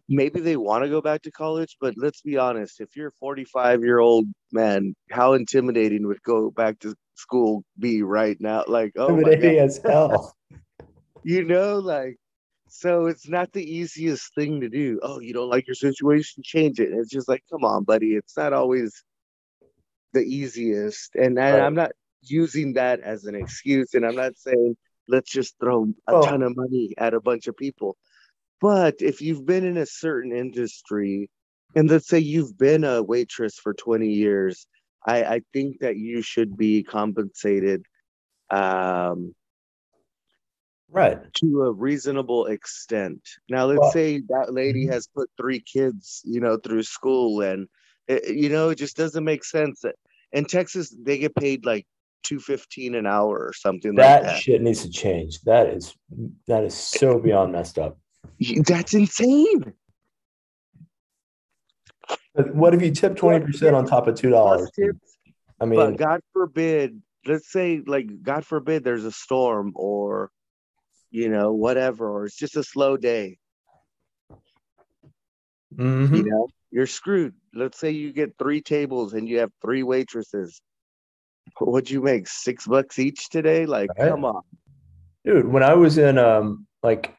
[0.09, 3.19] maybe they want to go back to college, but let's be honest, if you're a
[3.21, 8.65] 45 year old man, how intimidating would go back to school be right now?
[8.67, 9.65] Like, oh, my intimidating God.
[9.65, 10.37] as hell.
[11.25, 12.17] you know, like,
[12.75, 14.99] so it's not the easiest thing to do.
[15.03, 16.91] Oh, you don't like your situation, change it.
[16.93, 18.15] It's just like, come on, buddy.
[18.15, 19.05] It's not always
[20.15, 21.15] the easiest.
[21.15, 21.61] And, and Right.
[21.61, 23.93] I'm not using that as an excuse.
[23.93, 27.47] And I'm not saying let's just throw a Well- ton of money at a bunch
[27.47, 27.97] of people.
[28.61, 31.29] But if you've been in a certain industry,
[31.75, 34.67] and let's say you've been a waitress for 20 years,
[35.07, 37.85] I, I think that you should be compensated
[38.51, 39.35] um,
[40.93, 41.19] Right.
[41.35, 43.21] to a reasonable extent.
[43.49, 44.93] Now, let's Well- say that lady Mhm.
[44.93, 47.67] has put three kids, you know, through school, and
[48.09, 49.81] it, you know, it just doesn't make sense.
[49.81, 49.97] That
[50.33, 51.87] In Texas, they get paid like
[52.23, 54.41] two fifteen an hour or something That, like that.
[54.41, 55.41] shit needs to change.
[55.43, 55.95] That is
[56.47, 57.99] that is so beyond messed up.
[58.67, 59.75] That's insane.
[62.35, 64.71] But what if you tip twenty percent on top of two dollars?
[64.75, 65.19] Plus tips,
[65.61, 70.31] I but mean, God forbid, let's say, like, God forbid, there's a storm or,
[71.13, 73.39] you know, whatever, or it's just a slow day.
[75.77, 76.17] mhm.
[76.17, 77.35] you know you're screwed.
[77.55, 80.61] Let's say you get three tables and you have three waitresses.
[81.61, 82.27] What'd you make?
[82.27, 83.67] Six bucks each today?
[83.67, 84.09] Like Right.
[84.09, 84.43] come on.
[85.25, 87.15] Dude when i was in um like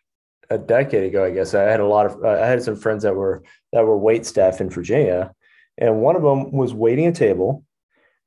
[0.50, 3.04] a decade ago i guess i had a lot of uh, i had some friends
[3.04, 5.34] that were that were wait staff in virginia.
[5.78, 7.64] And one of them was waiting a table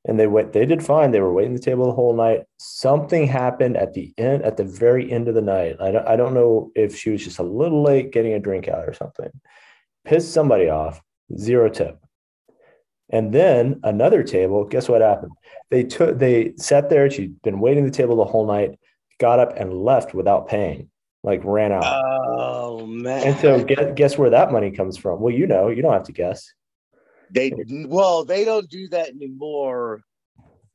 [0.07, 1.11] and they went they did fine.
[1.11, 2.43] They were waiting the table the whole night.
[2.57, 5.75] Something happened at the end at the very end of the night.
[5.81, 8.67] I don't, I don't know if she was just a little late getting a drink
[8.67, 9.29] out or something.
[10.05, 11.01] Pissed somebody off.
[11.37, 11.99] Zero tip.
[13.09, 15.33] And then another table guess what happened?
[15.69, 17.09] They took they sat there.
[17.11, 18.79] She'd been waiting the table the whole night
[19.19, 20.89] got up and left without paying,
[21.23, 21.83] like ran out.
[21.85, 23.27] oh man.
[23.27, 25.19] And so guess, guess where that money comes from?
[25.19, 26.53] Well, you know, you don't have to guess.
[27.31, 30.01] They didn't well they don't do that anymore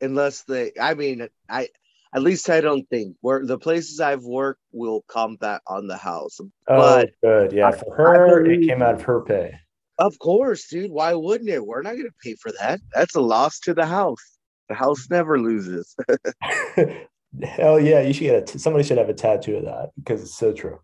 [0.01, 1.69] unless they i mean i
[2.15, 5.97] at least i don't think where the places i've worked will comp that on the
[5.97, 7.53] house Oh, But good.
[7.53, 9.55] Yeah, I- for her, believe- it came out of her pay.
[9.99, 13.21] of course dude why wouldn't it we're not going to pay for that that's a
[13.21, 14.39] loss to the house
[14.69, 15.95] the house never loses
[17.43, 18.45] Hell yeah, you should get a.
[18.45, 20.79] T- somebody should have a tattoo of that because it's so true.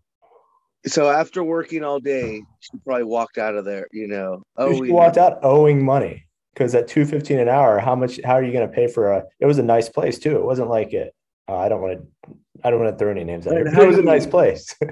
[0.85, 4.43] So after working all day, she probably walked out of there, you know.
[4.57, 8.19] Oh, she walked out owing money because at two fifteen an hour, how much?
[8.23, 9.23] How are you going to pay for a?
[9.39, 10.37] It was a nice place too.
[10.37, 11.13] It wasn't like it.
[11.47, 12.35] Uh, I don't want to.
[12.63, 13.65] I don't want to throw any names out here.
[13.65, 14.75] And But how it was a nice place.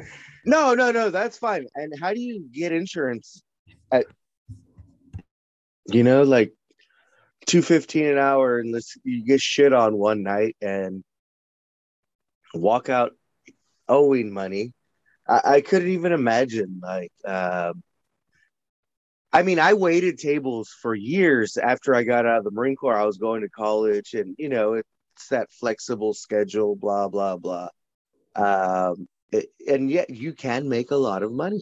[0.48, 1.68] No, no, no, that's fine.
[1.76, 3.44] And how do you get insurance
[3.92, 4.06] at
[5.88, 6.54] you know, like
[7.46, 11.04] two fifteen an hour and let's you get shit on one night and
[12.54, 13.12] walk out
[13.90, 14.74] owing money.
[15.28, 17.84] I, I couldn't even imagine like um
[19.34, 22.96] I mean, I waited tables for years after I got out of the Marine Corps.
[22.98, 27.68] I was going to college, and you know, it's that flexible schedule, blah blah blah.
[28.36, 31.62] Um, it- and yet, you can make a lot of money.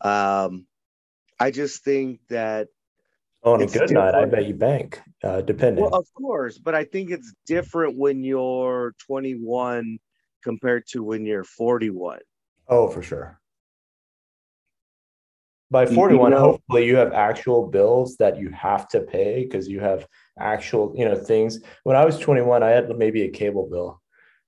[0.00, 0.66] Um,
[1.38, 2.68] I just think that,
[3.44, 5.84] On a good night, I bet you bank, uh, depending.
[5.84, 9.98] well, of course, but I think it's different when you're 21
[10.42, 12.18] compared to when you're 41.
[12.68, 13.40] Oh, for sure.
[15.70, 19.44] By You- you 41, know- hopefully you have actual bills that you have to pay
[19.44, 20.06] because you have
[20.38, 21.60] actual, you know, things.
[21.82, 24.00] When I was 21, I had maybe a cable bill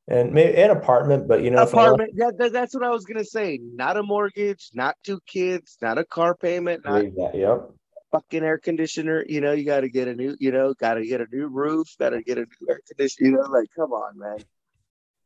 [0.09, 2.17] and maybe an apartment, but you know, Apartment.
[2.17, 3.59] That, that- that's what I was gonna say.
[3.63, 7.05] Not a mortgage, not two kids, not a car payment, not
[7.35, 7.71] Yep.
[8.13, 9.23] fucking air conditioner.
[9.29, 11.47] You know, you got to get a new, you know, got to get a new
[11.49, 13.29] roof, got to get a new air conditioner.
[13.29, 14.39] You know, like, come on, man.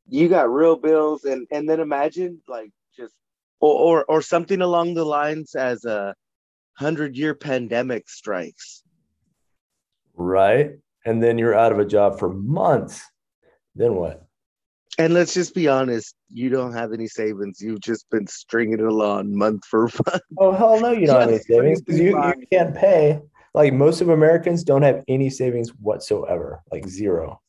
[0.08, 3.14] You got real bills, and and then imagine like just
[3.60, 6.14] or or, or something along the lines as a
[6.74, 8.82] hundred year pandemic strikes.
[10.14, 10.72] Right.
[11.04, 13.02] And then you're out of a job for months.
[13.74, 14.24] Then what?
[14.96, 17.60] And let's just be honest, you don't have any savings.
[17.60, 20.22] You've just been stringing it along month for month.
[20.38, 23.20] Oh, hell no, you don't have any savings because you, you can't pay.
[23.54, 27.40] Like most of Americans don't have any savings whatsoever, like zero.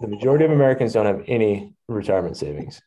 [0.00, 2.80] The majority of Americans don't have any retirement savings.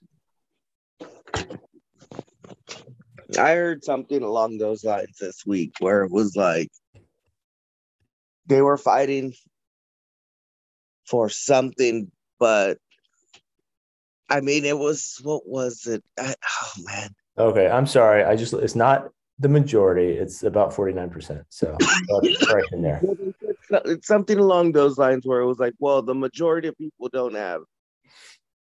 [3.39, 6.69] I heard something along those lines this week where it was like
[8.47, 9.33] they were fighting
[11.07, 12.77] for something, but
[14.29, 16.03] I mean, it was what was it?
[16.19, 18.23] I, oh man, Okay, I'm sorry.
[18.23, 20.13] I just it's not the majority.
[20.13, 21.43] It's about 49%.
[21.49, 21.75] So
[22.43, 23.01] correction there.
[23.85, 27.35] it's something along those lines where it was like, well, the majority of people don't
[27.35, 27.61] have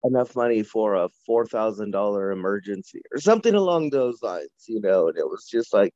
[0.05, 5.09] enough money for a four thousand dollar emergency or something along those lines, you know.
[5.09, 5.93] And it was just like,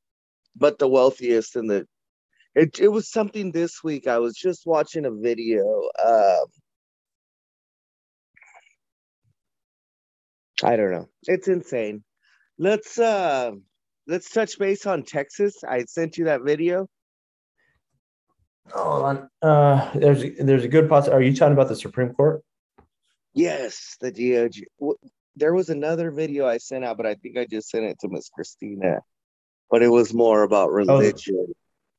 [0.55, 1.87] but the wealthiest in the
[2.55, 4.07] it, it was something this week.
[4.07, 5.63] I was just watching a video.
[6.03, 6.45] Um,
[10.63, 11.07] I don't know.
[11.23, 12.03] It's insane.
[12.57, 13.51] Let's uh
[14.07, 15.63] let's touch base on Texas.
[15.63, 16.87] I sent you that video.
[18.71, 19.29] Hold on.
[19.41, 21.25] Uh there's there's a good possibility.
[21.25, 22.43] Are you talking about the Supreme Court?
[23.33, 24.63] Yes, the DOJ.
[25.35, 28.09] There was another video I sent out, but I think I just sent it to
[28.09, 28.99] Miss Christina.
[29.69, 31.53] But it was more about religion.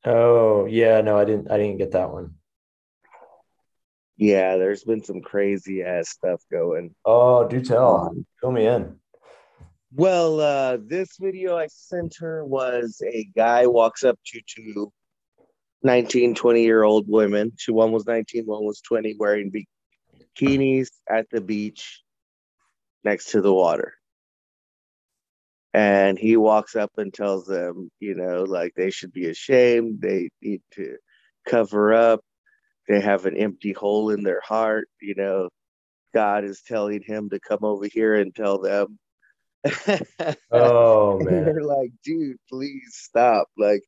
[0.05, 0.11] Oh.
[0.13, 1.51] oh yeah, no, I didn't.
[1.51, 2.35] I didn't get that one.
[4.17, 6.95] Yeah, there's been some crazy ass stuff going.
[7.07, 8.09] Oh, do tell.
[8.11, 8.97] Um, Fill me in.
[9.95, 14.93] Well, uh, this video I sent her was a guy walks up to two
[15.83, 17.53] 19, 20 year old women.
[17.59, 19.51] Two, one was 19, one was 20, wearing
[20.37, 22.03] bikinis at the beach
[23.05, 23.95] next to the water.
[25.73, 30.01] And he walks up and tells them, you know, like they should be ashamed.
[30.01, 30.97] They need to
[31.49, 32.21] cover up.
[32.89, 34.89] They have an empty hole in their heart.
[35.01, 35.49] You know,
[36.13, 38.99] God is telling him to come over here and tell them.
[40.51, 41.45] oh man.
[41.45, 43.47] they're like, dude, please stop.
[43.57, 43.83] Like,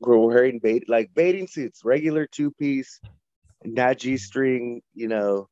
[0.00, 3.00] we're wearing bait like bathing suits, regular two piece,
[3.64, 5.48] not G string, you know,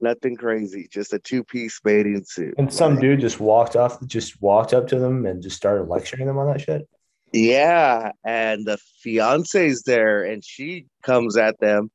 [0.00, 2.54] Nothing crazy, just a two piece bathing suit.
[2.58, 6.26] And some dude just walked off, just walked up to them and just started lecturing
[6.26, 6.86] them on that shit.
[7.32, 11.90] Yeah, and the fiance's there, and she comes at them,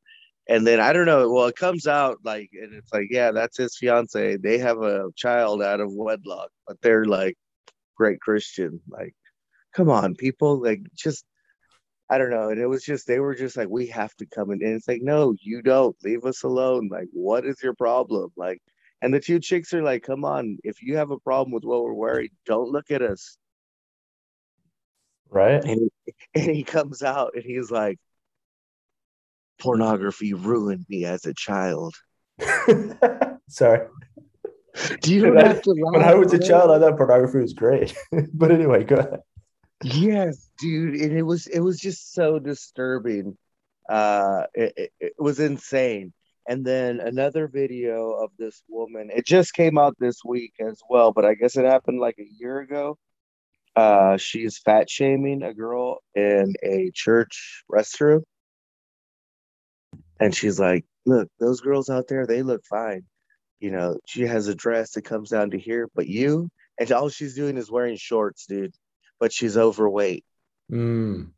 [0.48, 1.30] and then I don't know.
[1.30, 4.36] Well, it comes out like, and it's like, yeah, that's his fiance.
[4.36, 7.36] They have a child out of wedlock, but they're like
[7.96, 8.80] great Christian.
[8.88, 9.14] Like,
[9.74, 11.24] come on, people, like just
[12.10, 12.50] I don't know.
[12.50, 14.62] And it was just, they were just like, we have to come in.
[14.62, 15.96] And it's like, no, you don't.
[16.04, 16.88] Leave us alone.
[16.90, 18.30] Like, what is your problem?
[18.36, 18.60] Like,
[19.00, 21.82] and the two chicks are like, come on, if you have a problem with what
[21.82, 23.36] we're wearing, don't look at us.
[25.28, 25.64] Right.
[25.64, 27.98] And he, and he comes out and he's like,
[29.58, 31.94] pornography ruined me as a child.
[33.48, 33.86] Sorry.
[35.02, 37.94] Do you when, I, when I was a child, I thought pornography was great.
[38.32, 39.20] but anyway, go ahead.
[39.82, 43.36] Yes, dude, and it was it was just so disturbing.
[43.88, 46.12] Uh, it, it, it was insane.
[46.48, 49.10] And then another video of this woman.
[49.14, 52.28] It just came out this week as well, but I guess it happened like a
[52.38, 52.98] year ago.
[53.76, 58.22] Uh, she's fat shaming a girl in a church restroom,
[60.20, 63.04] and she's like, "Look, those girls out there, they look fine.
[63.60, 67.08] You know, she has a dress that comes down to here, but you." And all
[67.10, 68.74] she's doing is wearing shorts, dude
[69.22, 70.24] but she's overweight.
[70.68, 71.30] Mm.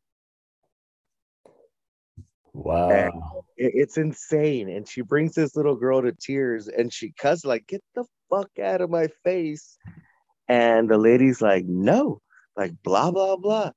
[2.54, 3.44] Wow.
[3.58, 4.70] It, it's insane.
[4.70, 8.48] And she brings this little girl to tears and she cuss like, get the fuck
[8.58, 9.76] out of my face.
[10.48, 12.22] And the lady's like, no,
[12.56, 13.72] like blah, blah, blah.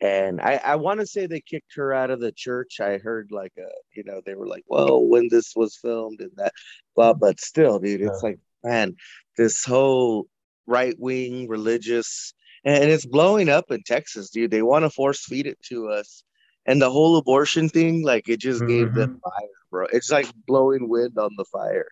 [0.00, 2.78] And I, I want to say they kicked her out of the church.
[2.80, 6.30] I heard like a, you know, they were like, well, when this was filmed and
[6.36, 6.52] that,
[6.94, 8.28] blah, but still, dude, it's yeah.
[8.28, 8.94] like, man,
[9.36, 10.28] this whole
[10.68, 12.34] right wing religious
[12.68, 14.50] and it's blowing up in Texas, dude.
[14.50, 16.22] They want to force feed it to us,
[16.66, 18.68] and the whole abortion thing, like it just mm-hmm.
[18.68, 19.30] gave them mm-hmm.
[19.30, 19.86] fire, bro.
[19.92, 21.88] It's like blowing wind on the fire.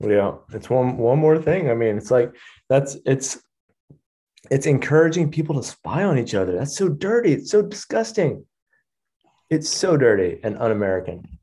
[0.00, 1.70] Yeah, it's one one more thing.
[1.70, 2.34] I mean, it's like
[2.68, 3.40] that's it's
[4.50, 6.56] it's encouraging people to spy on each other.
[6.56, 7.32] That's so dirty.
[7.32, 8.44] It's so disgusting.
[9.48, 11.38] It's so dirty and un-American.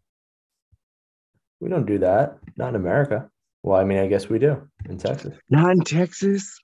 [1.59, 2.37] We don't do that.
[2.55, 3.29] Not in America.
[3.63, 5.37] Well, I mean, I guess we do in Texas.
[5.49, 6.59] Not in Texas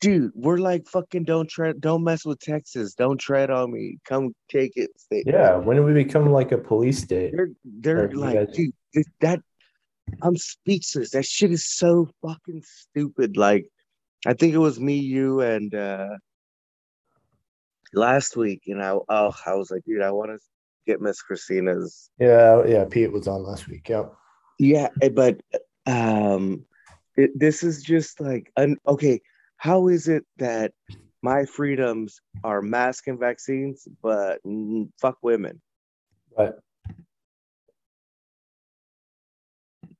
[0.00, 4.34] dude, we're like fucking don't tread, don't mess with Texas, don't tread on me, come
[4.50, 4.90] take it.
[4.96, 5.24] Stay.
[5.26, 7.32] Yeah, when do we become like a police state?
[7.34, 8.72] They're they're like, dude,
[9.20, 9.40] that
[10.22, 11.10] I'm speechless.
[11.10, 13.36] That shit is so fucking stupid.
[13.36, 13.66] Like,
[14.26, 16.08] I think it was me, you, and uh
[17.92, 20.38] last week, and I oh, I was like, dude, I want to
[20.86, 22.10] get Miss Christina's.
[22.18, 22.84] Yeah, yeah.
[22.84, 23.88] Pete was on last week.
[23.88, 24.12] Yep.
[24.58, 25.40] Yeah, eh, but
[25.86, 26.64] um,
[27.16, 29.20] it, this is just like an okay
[29.56, 30.72] how is it that
[31.22, 34.40] my freedoms are mask and vaccines, but
[35.00, 35.60] fuck women?
[36.36, 36.52] Right.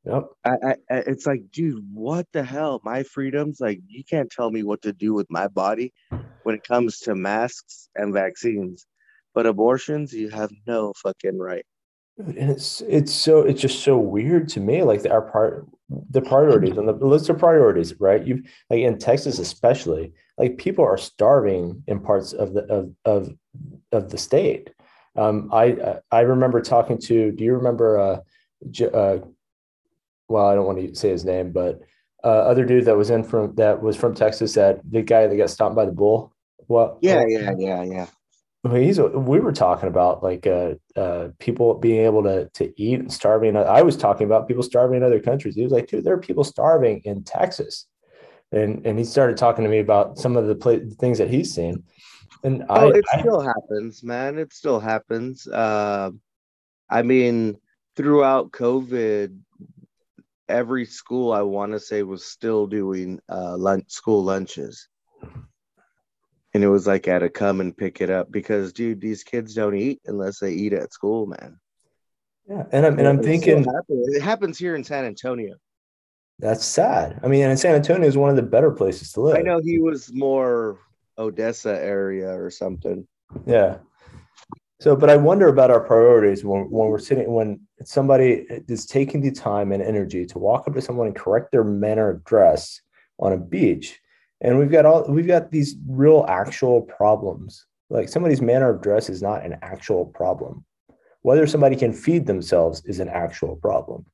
[0.05, 0.29] Yep.
[0.45, 2.81] I, I, it's like, dude, what the hell?
[2.85, 5.93] My freedoms, like, you can't tell me what to do with my body
[6.45, 8.87] when it comes to masks and vaccines,
[9.35, 11.67] but abortions, you have no fucking right
[12.19, 15.67] and it's it's so it's just so weird to me like our part
[16.11, 18.41] the priorities on the list of priorities right you've
[18.71, 23.35] like in texas especially like people are starving in parts of the of of,
[23.93, 24.71] of the state
[25.17, 28.19] um i i remember talking to do you remember uh,
[28.95, 29.19] uh
[30.29, 31.81] well, I don't want to say his name, but
[32.25, 35.37] uh, other dude that was in from that was from Texas, that the guy that
[35.37, 36.33] got stopped by the bull.
[36.67, 36.99] What?
[37.01, 38.07] Yeah, yeah, yeah, yeah.
[38.71, 38.99] He's.
[39.01, 43.57] We were talking about like uh, uh, people being able to to eat and starving.
[43.57, 45.55] I was talking about people starving in other countries.
[45.55, 47.87] He was like, dude, there are people starving in Texas,
[48.53, 51.55] and and he started talking to me about some of the play, things that he's
[51.55, 51.85] seen.
[52.45, 54.39] And oh, I, it I, still happens, man.
[54.39, 55.47] It still happens.
[55.47, 56.11] Uh,
[56.89, 57.57] I mean,
[57.97, 59.39] throughout COVID,
[60.49, 64.89] every school I want to say was still doing uh, lunch school lunches,
[66.57, 69.23] and it was like I had to come and pick it up because, dude, these
[69.23, 71.61] kids don't eat unless they eat at school, man.
[72.49, 75.55] Yeah, and I'm and I'm thinking it happens here in San Antonio.
[76.39, 77.21] that's sad.
[77.23, 79.37] I mean, and San Antonio is one of the better places to live.
[79.37, 80.79] I know he was more
[81.19, 83.07] Odessa area or something.
[83.47, 83.79] Yeah.
[84.81, 89.23] So, but I wonder about our priorities when, when we're sitting, when somebody is taking
[89.23, 92.81] the time and energy to walk up to someone and correct their manner of dress
[93.19, 94.01] on a beach.
[94.41, 97.67] And we've got all, we've got these real actual problems.
[97.89, 100.65] Like somebody's manner of dress is not an actual problem.
[101.23, 104.07] Whether somebody can feed themselves is an actual problem.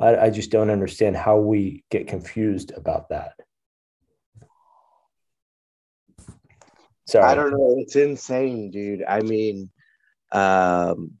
[0.00, 3.32] I, I just don't understand how we get confused about that.
[7.06, 7.24] Sorry.
[7.24, 7.76] I don't know.
[7.78, 9.04] It's insane, dude.
[9.06, 9.70] I mean,
[10.32, 11.12] um,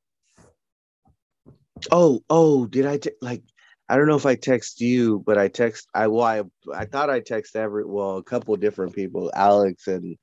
[1.90, 3.42] oh, oh, did I te- like?
[3.88, 5.88] I don't know if I text you, but I text.
[5.94, 6.42] I well, I,
[6.74, 10.16] I thought I text every well, a couple different people, Alex and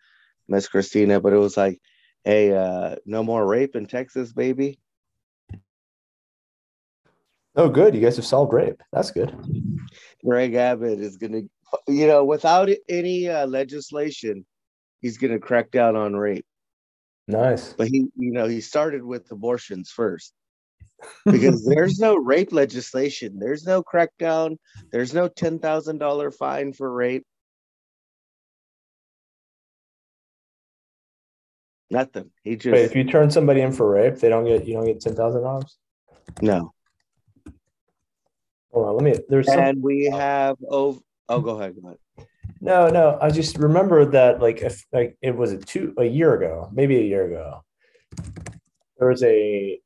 [0.47, 1.79] Miss Christina, but it was like,
[2.23, 4.79] hey, uh, no more rape in Texas, baby.
[7.55, 7.93] Oh, good.
[7.93, 8.81] You guys have solved rape.
[8.91, 9.35] That's good.
[10.25, 11.41] Greg Abbott is gonna,
[11.87, 14.45] you know, without any uh, legislation,
[15.01, 16.45] he's gonna crack down on rape.
[17.27, 17.73] Nice.
[17.73, 20.33] but he you know he started with abortions first
[21.25, 24.57] because there's no rape legislation there's no crackdown
[24.91, 27.25] there's no $10000 fine for rape
[31.89, 34.75] nothing he just Wait, if you turn somebody in for rape, they don't get you
[34.75, 35.77] don't get ten thousand dollars.
[36.41, 36.73] no
[38.71, 39.21] Hold on, let me.
[39.27, 42.27] There's some, and we have oh oh go ahead go ahead
[42.61, 43.17] no, no.
[43.19, 46.97] I just remember that like if like it was a two a year ago, maybe
[46.97, 47.63] a year ago.
[48.99, 49.79] There was a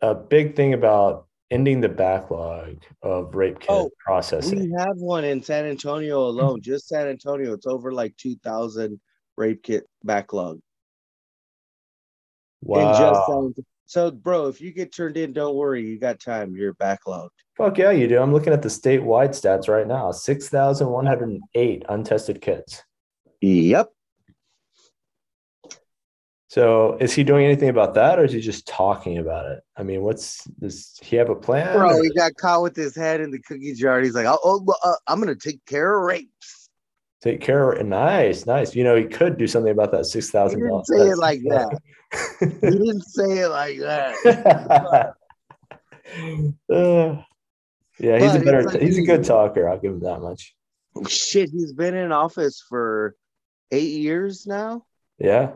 [0.00, 4.58] a big thing about ending the backlog of rape kit Oh, processing.
[4.60, 6.28] we have one in san antonio mm.
[6.28, 9.00] alone just san antonio it's over like 2000
[9.36, 10.60] rape kit backlog
[12.62, 13.52] wow.
[13.88, 17.78] So bro if you get turned in don't worry you got time you're backlogged Fuck
[17.78, 18.18] yeah, you do.
[18.20, 20.12] I'm looking at the statewide stats right now.
[20.12, 22.82] Six thousand one hundred and eight untested kits.
[23.40, 23.88] yep
[26.48, 29.60] So is he doing anything about that, or is he just talking about it?
[29.76, 31.76] I mean, what's does he have a plan?
[31.76, 34.00] Bro, or- he got caught with his head in the cookie jar.
[34.00, 36.68] He's like, oh, oh uh, I'm gonna take care of rapes.
[37.22, 37.72] Take care.
[37.72, 38.76] of Nice, nice.
[38.76, 40.86] You know, he could do something about that six He didn't dollars.
[40.88, 41.78] say it like that.
[42.40, 45.14] He didn't say it like that.
[46.70, 46.72] Uh,
[47.98, 48.62] yeah, he's But a better.
[48.62, 49.68] like he's a good talker.
[49.68, 50.54] I'll give him that much.
[51.08, 53.16] Shit, he's been in office for
[53.72, 54.84] eight years now.
[55.18, 55.52] Yeah,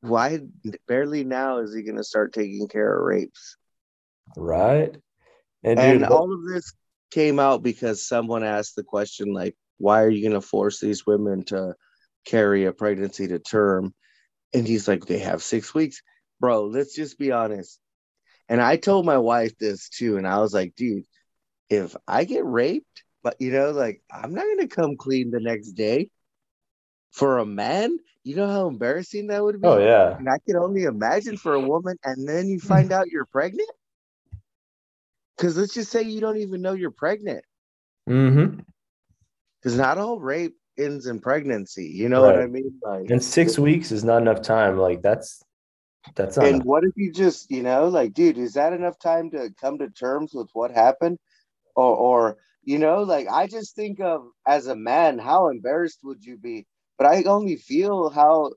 [0.00, 0.40] Why
[0.86, 3.56] barely now is he gonna start taking care of rapes?
[4.36, 4.96] right.
[5.62, 6.72] And, And dude, all of this
[7.10, 11.44] came out because someone asked the question like, why are you gonna force these women
[11.46, 11.74] to
[12.24, 13.94] carry a pregnancy to term?
[14.54, 16.02] And he's like, they have six weeks.
[16.40, 17.78] Bro, let's just be honest.
[18.48, 21.04] And I told my wife this too, and I was like, dude,
[21.70, 25.72] if I get raped, but you know, like I'm not gonna come clean the next
[25.72, 26.10] day
[27.10, 27.98] for a man.
[28.22, 29.68] You know how embarrassing that would be?
[29.68, 33.08] oh yeah, And I can only imagine for a woman, and then you find out
[33.08, 33.70] you're pregnant.
[35.36, 37.44] Because let's just say you don't even know you're pregnant.
[38.08, 38.60] mm-hmm.
[39.60, 41.86] Because not all rape ends in pregnancy.
[41.86, 42.72] You know what I mean?
[42.82, 44.78] Like, And six weeks is not enough time.
[44.78, 45.42] Like that's
[46.14, 46.64] that's and enough.
[46.64, 49.88] what if you just, you know, like, dude, is that enough time to come to
[49.90, 51.18] terms with what happened?
[51.76, 56.24] Or, or, you know, like, I just think of as a man, how embarrassed would
[56.24, 56.66] you be?
[57.00, 58.52] But I only feel how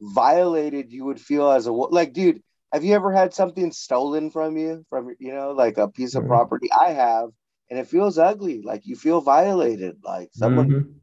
[0.00, 2.42] violated you would feel as a like, dude.
[2.72, 6.24] Have you ever had something stolen from you, from you know, like a piece of
[6.24, 6.26] Mhm.
[6.26, 6.68] property?
[6.72, 7.30] I have,
[7.70, 8.62] and it feels ugly.
[8.62, 10.02] Like you feel violated.
[10.02, 11.00] Like someone Mhm.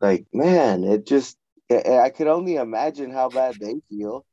[0.00, 1.36] like man it just
[1.70, 4.24] I, could only imagine how bad they feel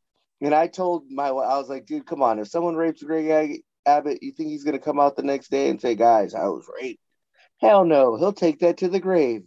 [0.42, 4.22] and i told my i was like dude come on if someone rapes greg abbott
[4.22, 6.70] you think he's going to come out the next day and say guys i was
[6.82, 7.02] raped
[7.60, 9.44] hell no he'll take that to the grave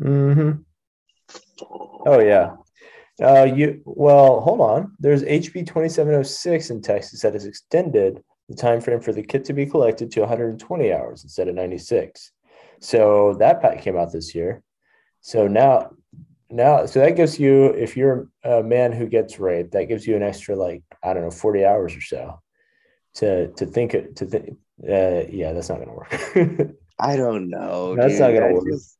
[0.00, 0.64] Mhm.
[2.06, 2.56] Oh yeah.
[3.20, 4.92] Uh, you well, hold on.
[5.00, 9.52] There's HB 2706 in Texas that has extended the time frame for the kit to
[9.52, 12.30] be collected to 120 hours instead of 96.
[12.80, 14.62] So that pack came out this year.
[15.20, 15.90] So now,
[16.48, 20.14] now, so that gives you, if you're a man who gets raped, that gives you
[20.16, 22.40] an extra like I don't know, 40 hours or so
[23.14, 24.56] to to think it to think.
[24.82, 26.14] Uh, yeah, that's not gonna work.
[27.00, 27.96] I don't know.
[27.96, 28.20] That's dude.
[28.20, 28.64] not gonna I work.
[28.70, 28.94] just-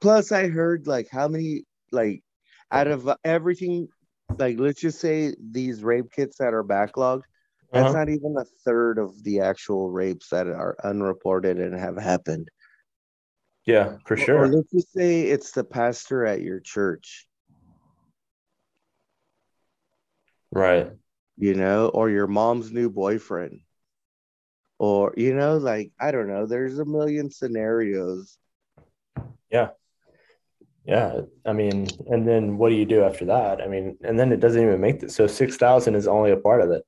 [0.00, 2.22] plus, I heard like how many like
[2.70, 3.88] out of everything,
[4.38, 7.22] like let's just say these rape kits that are backlogged.
[7.72, 7.98] That's Uh-huh.
[7.98, 12.48] not even a third of the actual rapes that are unreported and have happened.
[13.64, 14.48] Yeah, for Or- Or sure.
[14.48, 17.28] let's just say it's the pastor at your church,
[20.50, 20.90] Right.
[21.36, 23.60] you know, or your mom's new boyfriend.
[24.78, 28.36] Or, you know, like, I don't know, there's a million scenarios.
[29.50, 29.70] Yeah,
[30.90, 33.60] I mean, and then what do you do after that?
[33.60, 35.14] I mean, and then it doesn't even make this.
[35.14, 36.84] So six thousand is only a part of it.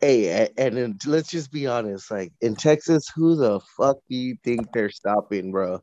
[0.00, 4.36] Hey, a- and let's just be honest, like in Texas, who the fuck do you
[4.44, 5.80] think they're stopping, bro?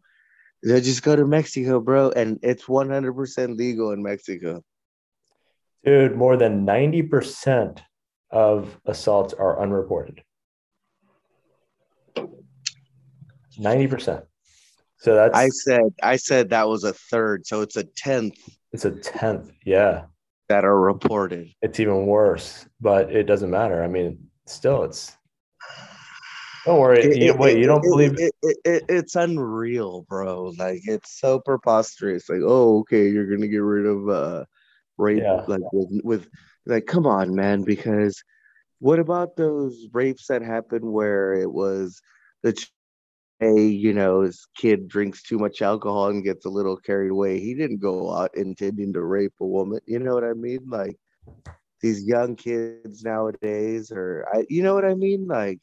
[0.63, 4.63] They'll just go to Mexico, bro, and it's 100% legal in Mexico.
[5.83, 7.83] Dude, more than ninety percent
[8.31, 10.23] of assaults are unreported.
[13.57, 14.25] Ninety percent.
[14.98, 18.38] So that's I said, I said that was a third, so it's a tenth
[18.72, 19.52] it's a tenth.
[19.66, 20.04] Yeah,
[20.50, 21.50] that are reported.
[21.62, 23.84] it's even worse, but it doesn't matter.
[23.84, 25.16] I mean, still, it's.
[26.66, 27.00] Don't worry.
[27.04, 28.14] It- you, it- wait, you don't it- believe?
[28.20, 30.52] it, it, it, it's unreal, bro.
[30.58, 32.28] Like it's so preposterous.
[32.30, 34.46] Like, oh, okay, you're gonna get rid of uh
[34.98, 35.43] rape Yeah.
[35.48, 36.28] like with with
[36.66, 38.22] like come on, man, because
[38.80, 42.02] what about those rapes that happened where it was
[42.43, 42.52] the
[43.41, 47.39] you know his kid drinks too much alcohol and gets a little carried away.
[47.39, 49.79] He didn't go out intending to rape a woman.
[49.86, 50.65] You know what I mean?
[50.67, 50.97] Like
[51.81, 55.27] these young kids nowadays, or I, you know what I mean?
[55.27, 55.59] Like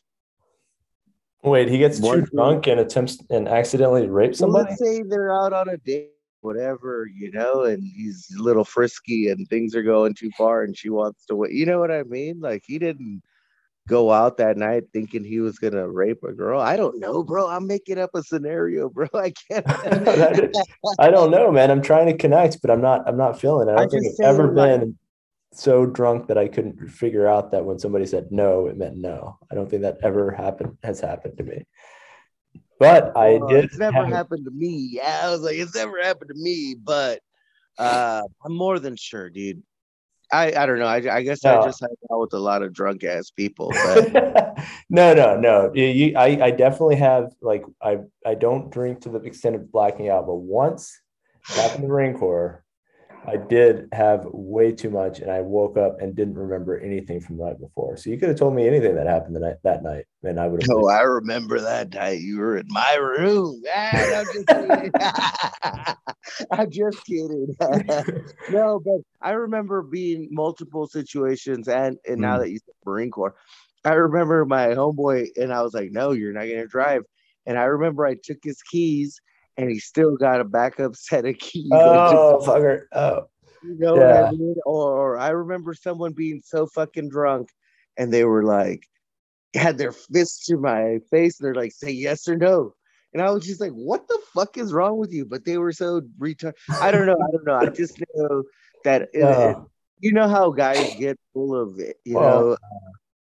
[1.42, 4.70] Wait, he gets too drunk and attempts and accidentally rapes somebody.
[4.70, 6.10] let's say they're out on a date,
[6.40, 10.76] whatever, you know, and he's a little frisky and things are going too far and
[10.76, 11.50] she wants to wait.
[11.50, 12.38] You know what I mean?
[12.40, 13.22] Like he didn't
[13.89, 16.61] go out that night thinking he was gonna rape a girl.
[16.61, 17.49] I don't know, bro.
[17.49, 19.09] I'm making up a scenario, bro.
[19.14, 19.64] I can't.
[20.99, 21.70] I don't know, man.
[21.70, 23.07] I'm trying to connect, but I'm not.
[23.09, 23.72] I'm not feeling it.
[23.72, 24.99] I I don't think just I've ever like- been
[25.55, 29.37] so drunk that I couldn't figure out that when somebody said no, it meant no.
[29.51, 30.78] I don't think that ever happened.
[30.83, 31.66] Has happened to me.
[32.78, 33.64] But I did.
[33.66, 34.89] It's never happened to me.
[34.93, 37.20] Yeah, I was like, it's never happened to me, but
[37.78, 39.62] uh I'm more than sure, dude.
[40.33, 40.87] I I don't know.
[40.87, 41.61] I, I guess No.
[41.61, 44.59] I just hang out with a lot of drunk ass people, but
[44.89, 45.70] no, no, no.
[45.74, 49.70] You, you, I, I definitely have like I, I don't drink to the extent of
[49.70, 51.01] blacking out, but once
[51.55, 52.64] back in the Marine Corps,
[53.26, 57.36] I did have way too much, and I woke up and didn't remember anything from
[57.36, 57.96] the night before.
[57.96, 60.48] So you could have told me anything that happened the night that night, and I
[60.48, 60.70] would have.
[60.70, 62.20] Oh, I remember that night.
[62.20, 63.62] You were in my room.
[63.74, 64.92] Ah, I'm just kidding.
[66.50, 67.54] I'm just kidding.
[68.48, 72.40] no, but I remember being multiple situations, and and now Mm.
[72.40, 73.34] that you said Marine Corps,
[73.84, 77.02] I remember my homeboy, and I was like, "No, you're not gonna drive."
[77.46, 79.20] And I remember I took his keys,
[79.57, 81.70] and he still got a backup set of keys.
[81.72, 82.84] oh, fucker!
[82.92, 83.24] Oh,
[83.62, 84.24] You know what Yeah.
[84.28, 84.57] I mean?
[84.66, 87.48] Or, I remember someone being so fucking drunk
[87.96, 88.82] and they were like,
[89.55, 91.38] had their fists to my face.
[91.38, 92.74] And they're like, say yes or no.
[93.12, 95.26] And I was just like, what the fuck is wrong with you?
[95.26, 96.55] But they were so retarded.
[96.80, 97.12] I don't know.
[97.22, 97.57] I don't know.
[97.57, 98.42] I just know
[98.84, 99.26] that, Yeah.
[99.26, 99.64] Uh, it- uh.
[100.00, 102.57] you know how guys get full of it, you Well, know?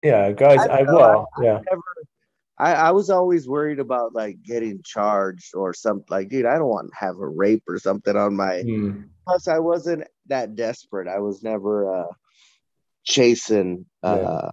[0.03, 0.59] yeah, guys.
[0.59, 1.59] I I, well, yeah.
[1.69, 1.81] Never,
[2.59, 6.05] I, I was always worried about like getting charged or something.
[6.09, 9.01] Like, dude, I don't want to have a rape or something on my Hmm.
[9.25, 11.07] plus I wasn't that desperate.
[11.07, 12.11] I was never uh
[13.03, 14.49] chasing uh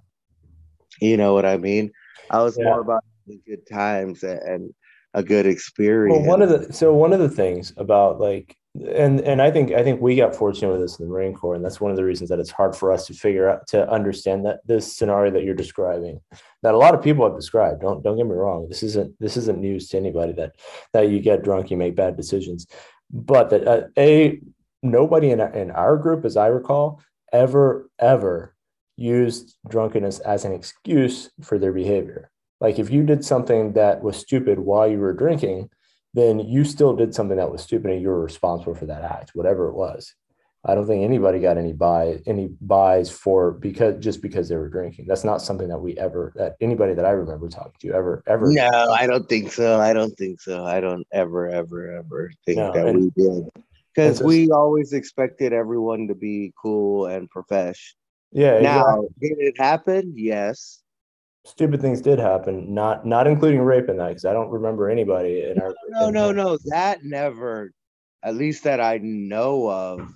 [1.01, 1.91] you know what I mean?
[2.31, 2.65] I was Yeah.
[2.65, 4.75] more about the good times and, and
[5.13, 6.19] a good experience.
[6.19, 9.72] Well, one of the so one of the things about like and and I think
[9.72, 11.97] I think we got fortunate with this in the Marine Corps, and that's one of
[11.97, 15.31] the reasons that it's hard for us to figure out to understand that this scenario
[15.33, 16.20] that you're describing,
[16.62, 17.81] that a lot of people have described.
[17.81, 18.68] Don't don't get me wrong.
[18.68, 20.57] This isn't this isn't news to anybody that
[20.93, 22.66] that you get drunk, you make bad decisions,
[23.11, 24.41] but that uh, a
[24.83, 27.01] nobody in in our group, as I recall,
[27.33, 28.55] ever ever
[28.97, 32.31] used drunkenness as an excuse for their behavior.
[32.61, 35.70] Like if you did something that was stupid while you were drinking,
[36.17, 39.33] then you still did something that was stupid and you were responsible for that act,
[39.35, 40.14] whatever it was.
[40.64, 44.69] I don't think anybody got any buy any buys for because just because they were
[44.71, 45.07] drinking.
[45.07, 48.51] That's not something that we ever that anybody that I remember talking to ever ever.
[48.51, 49.79] No, I don't think so.
[49.79, 50.64] I don't think so.
[50.64, 53.49] I don't ever, ever, ever think No, that and- we did.
[53.95, 57.95] because we always expected everyone to be cool and profesh.
[58.33, 58.59] Yeah.
[58.61, 60.14] Now, did it happen?
[60.17, 60.83] Yes.
[61.47, 65.44] Stupid things did happen, not not including rape in that, because I don't remember anybody
[65.44, 65.72] in our.
[65.88, 66.59] No, no, no.
[66.64, 67.70] That never,
[68.22, 70.12] at least that I know of.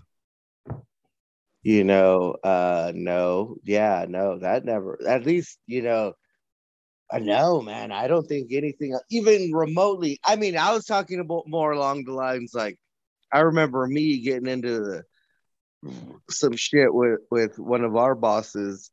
[1.63, 4.99] You know, uh, no, yeah, no, that never.
[5.07, 6.15] At least you know,
[7.13, 7.93] I know, man.
[7.93, 10.19] I don't think anything, even remotely.
[10.25, 12.77] I mean, I was talking about more along the lines like,
[13.33, 15.05] I remember me getting into the
[16.29, 18.91] some shit with with one of our bosses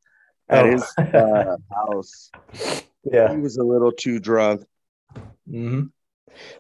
[0.50, 0.72] at oh.
[0.72, 2.32] his uh, house.
[3.04, 4.64] Yeah, he was a little too drunk.
[5.50, 5.86] Mm-hmm.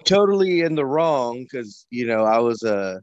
[0.05, 3.01] Totally in the wrong because you know I was a,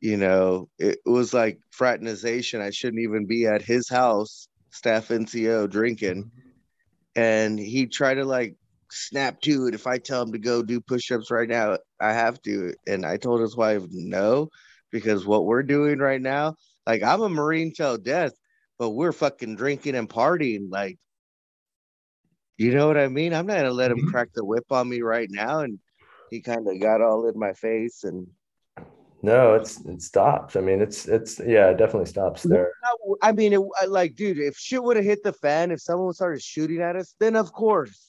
[0.00, 2.60] you know, it was like fraternization.
[2.60, 6.30] I shouldn't even be at his house, staff NCO, drinking,
[7.16, 8.56] and he tried to like
[8.90, 9.74] snap to it.
[9.74, 12.74] If I tell him to go do push-ups right now, I have to.
[12.86, 14.50] And I told his wife no,
[14.92, 16.56] because what we're doing right now,
[16.86, 18.32] like I'm a Marine till death,
[18.78, 20.70] but we're fucking drinking and partying.
[20.70, 20.98] Like,
[22.56, 23.34] you know what I mean?
[23.34, 24.10] I'm not gonna let him mm-hmm.
[24.10, 25.60] crack the whip on me right now.
[25.60, 25.78] And
[26.30, 28.26] he kind of got all in my face and
[29.22, 30.56] no, it's it stops.
[30.56, 32.72] I mean, it's it's yeah, it definitely stops there.
[33.22, 36.42] I mean, it, like, dude, if shit would have hit the fan, if someone started
[36.42, 38.06] shooting at us, then of course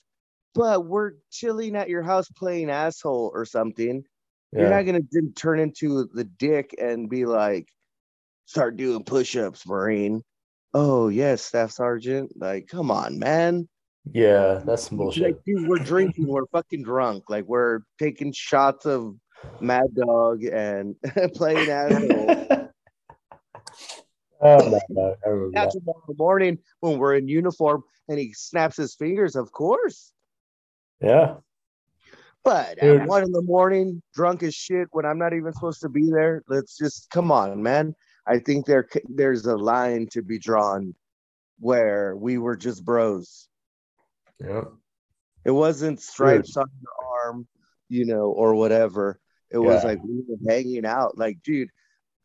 [0.58, 4.04] but we're chilling at your house playing asshole or something.
[4.52, 4.62] Yeah.
[4.62, 7.68] You're not gonna turn into the dick and be like,
[8.46, 10.24] start doing push-ups, Marine.
[10.74, 12.32] Oh yes, Staff Sergeant.
[12.36, 13.68] Like, come on, man.
[14.14, 15.24] Yeah, that's some bullshit.
[15.24, 17.30] Like, dude, we're drinking, we're fucking drunk.
[17.30, 19.16] Like, we're taking shots of
[19.60, 20.96] Mad Dog and
[21.34, 22.48] playing asshole.
[24.42, 25.72] oh no, no, I remember that.
[25.72, 29.36] tomorrow morning when we're in uniform and he snaps his fingers.
[29.36, 30.12] Of course.
[31.02, 31.36] Yeah.
[32.44, 33.02] But Dude.
[33.02, 36.10] at one in the morning, drunk as shit, when I'm not even supposed to be
[36.10, 37.94] there, let's just come on, man.
[38.28, 40.94] I think there there's a line to be drawn
[41.60, 43.48] where we were just bros.
[44.40, 44.66] Yeah.
[45.46, 46.64] It wasn't stripes Dude.
[46.64, 47.48] on your arm,
[47.90, 49.20] you know, or whatever.
[49.50, 51.18] It was like we were hanging out.
[51.18, 51.70] Like, dude,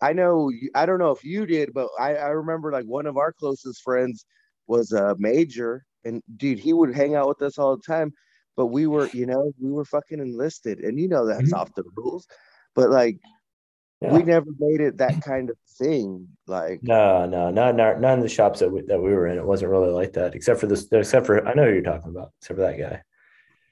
[0.00, 3.16] I know I don't know if you did, but I, I remember like one of
[3.16, 4.26] our closest friends
[4.66, 8.12] was a major, and dude, he would hang out with us all the time
[8.56, 11.54] but we were, you know, we were fucking enlisted, and you know that's mm-hmm.
[11.54, 12.26] off the rules.
[12.74, 13.18] But like,
[14.02, 14.12] yeah.
[14.12, 16.28] we never made it that kind of thing.
[16.46, 19.38] Like, no, no, not not none of the shops that we, that we were in.
[19.38, 20.86] It wasn't really like that, except for this.
[20.90, 22.32] Except for I know who you're talking about.
[22.40, 23.02] Except for that guy.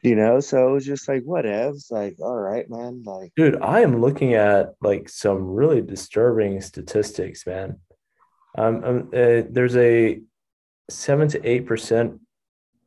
[0.03, 1.91] You know, so it was just like whatevs.
[1.91, 3.03] Like, all right, man.
[3.05, 7.81] Like, dude, I am looking at like some really disturbing statistics, man.
[8.57, 10.21] Um, um uh, there's a
[10.89, 12.21] seven to eight percent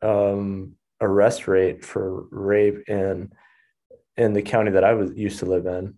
[0.01, 3.31] um arrest rate for rape in
[4.17, 5.95] in the county that I was used to live in.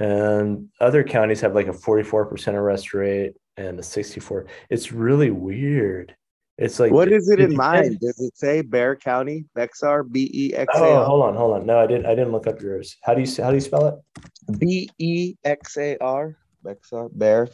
[0.00, 4.46] And other counties have like a 44% arrest rate and a 64.
[4.70, 6.16] It's really weird.
[6.56, 7.98] It's like what is it in mind?
[7.98, 9.44] Does it say Bexar County?
[9.56, 10.86] Bexar B E X A R.
[10.86, 11.66] Oh, hold on, hold on.
[11.66, 12.96] No, I didn't I didn't look up yours.
[13.02, 14.58] How do you how do you spell it?
[14.58, 16.36] B E X A R.
[16.62, 17.48] Bexar Bear.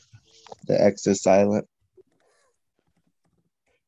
[0.66, 1.66] The X is silent.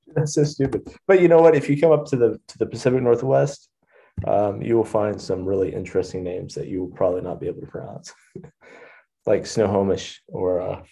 [0.14, 0.88] That's so stupid.
[1.06, 1.54] But you know what?
[1.54, 3.68] If you come up to the to the Pacific Northwest,
[4.26, 7.60] um, you will find some really interesting names that you will probably not be able
[7.60, 8.12] to pronounce,
[9.26, 10.82] like Snohomish or uh,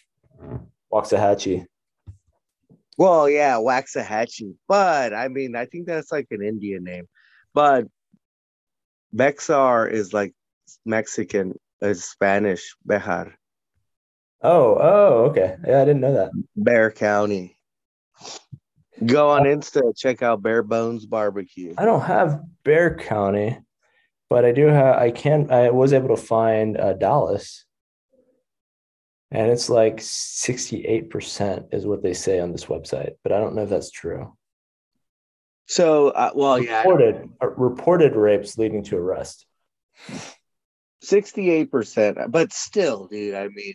[0.92, 1.66] Waxahachie.
[2.98, 4.54] Well, yeah, Waxahachie.
[4.68, 7.08] But I mean, I think that's like an Indian name.
[7.54, 7.86] But
[9.12, 10.34] Bexar is like
[10.84, 13.32] Mexican, is Spanish, Bejar.
[14.42, 15.56] Oh, oh, okay.
[15.66, 16.30] Yeah, I didn't know that.
[16.56, 17.56] Bear County.
[19.04, 21.74] Go on Insta, check out Bare Bones Barbecue.
[21.78, 23.58] I don't have Bear County,
[24.28, 24.96] but I do have.
[24.96, 25.50] I can.
[25.50, 27.64] I was able to find uh, Dallas,
[29.30, 33.12] and it's like sixty-eight percent is what they say on this website.
[33.22, 34.36] But I don't know if that's true.
[35.66, 39.46] So, uh, well, reported, yeah, uh, reported rapes leading to arrest.
[41.00, 43.34] Sixty-eight percent, but still, dude.
[43.34, 43.74] I mean,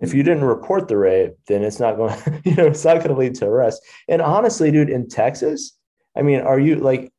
[0.00, 3.08] if you didn't report the rape, then it's not going, you know, it's not going
[3.08, 3.82] to lead to arrest.
[4.08, 5.76] And honestly, dude, in Texas,
[6.16, 7.12] I mean, are you like,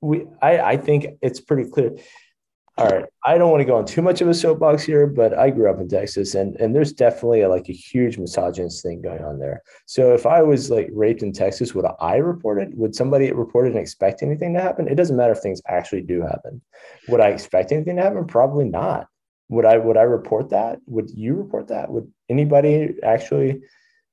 [0.00, 1.96] we, I, I think it's pretty clear.
[2.76, 5.38] All right, I don't want to go on too much of a soapbox here, but
[5.38, 9.00] I grew up in Texas, and and there's definitely a, like a huge misogynist thing
[9.00, 9.62] going on there.
[9.86, 12.76] So if I was like raped in Texas, would I report it?
[12.76, 14.88] Would somebody report it and expect anything to happen?
[14.88, 16.60] It doesn't matter if things actually do happen.
[17.06, 18.26] Would I expect anything to happen?
[18.26, 19.06] Probably not
[19.48, 20.78] would I would I report that?
[20.86, 21.90] Would you report that?
[21.90, 23.62] Would anybody actually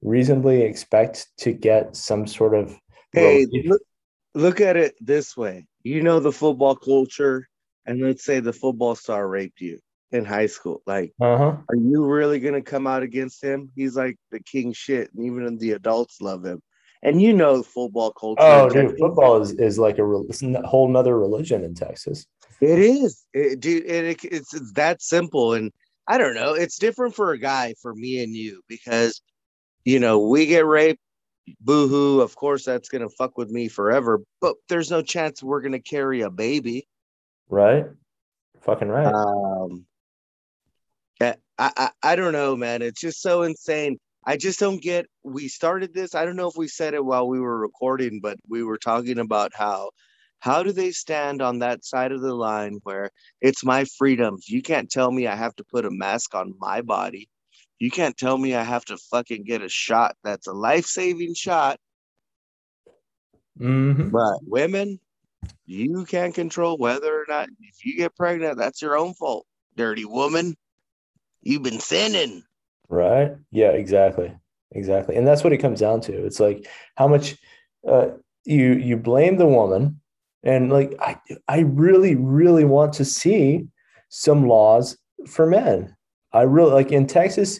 [0.01, 2.75] reasonably expect to get some sort of
[3.13, 3.81] hey look,
[4.33, 7.47] look at it this way you know the football culture
[7.85, 9.79] and let's say the football star raped you
[10.11, 10.81] in high school.
[10.85, 11.57] Like, Uh-huh.
[11.69, 13.71] are you really gonna come out against him?
[13.75, 16.61] He's like the king shit, and even the adults love him.
[17.03, 18.41] And you know football culture.
[18.43, 22.27] Oh, dude, football is, is like a re- a whole nother religion in Texas.
[22.61, 25.53] It is, it, dude, and it, it's it's that simple.
[25.53, 25.71] And
[26.07, 29.19] I don't know, it's different for a guy, for me and you, because
[29.83, 30.99] you know we get raped,
[31.59, 32.21] boohoo.
[32.21, 34.21] Of course, that's gonna fuck with me forever.
[34.39, 36.87] But there's no chance we're gonna carry a baby.
[37.49, 37.85] Right?
[38.61, 39.07] Fucking right.
[39.07, 39.87] Um,
[41.21, 42.81] I, I I don't know, man.
[42.81, 43.97] It's just so insane.
[44.25, 45.07] I just don't get.
[45.23, 46.15] We started this.
[46.15, 49.19] I don't know if we said it while we were recording, but we were talking
[49.19, 49.91] about how
[50.39, 53.09] how do they stand on that side of the line where
[53.41, 54.49] it's my freedoms.
[54.49, 57.29] You can't tell me I have to put a mask on my body.
[57.79, 61.35] You can't tell me I have to fucking get a shot that's a life saving
[61.35, 61.79] shot.
[63.59, 64.99] hmm But women,
[65.65, 69.45] you can't control whether or not if you get pregnant, that's your own fault.
[69.77, 70.55] Dirty woman.
[71.41, 72.43] You've been sinning.
[72.91, 73.31] Right?
[73.51, 74.33] Yeah, exactly.
[74.73, 75.15] Exactly.
[75.15, 76.25] And that's what it comes down to.
[76.25, 77.37] It's like how much
[77.87, 78.09] uh,
[78.45, 79.99] you you blame the woman
[80.43, 81.17] and like I
[81.47, 83.67] I really really want to see
[84.09, 85.95] some laws for men.
[86.33, 87.59] I really like in Texas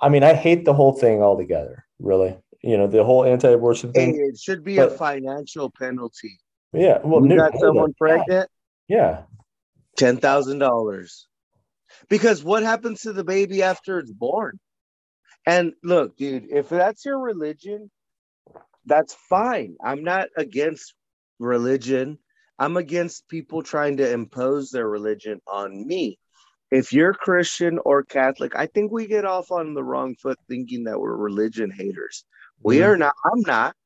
[0.00, 2.36] I mean I hate the whole thing altogether, really.
[2.62, 4.30] You know, the whole anti-abortion Hey, thing.
[4.30, 6.40] it should be a financial penalty.
[6.72, 6.98] Yeah.
[7.04, 8.48] Well, you no, got someone pregnant,
[8.88, 9.24] Yeah.
[9.98, 11.28] ten thousand dollars.
[12.08, 14.58] Because what happens to the baby after it's born?
[15.46, 17.90] And look, dude, if that's your religion,
[18.86, 19.76] that's fine.
[19.82, 20.94] I'm not against
[21.38, 22.18] religion.
[22.58, 26.18] I'm against people trying to impose their religion on me.
[26.70, 30.84] If you're Christian or Catholic, I think we get off on the wrong foot thinking
[30.84, 32.24] that we're religion haters.
[32.62, 32.86] We Mhm.
[32.86, 33.14] are not.
[33.24, 33.76] I'm not.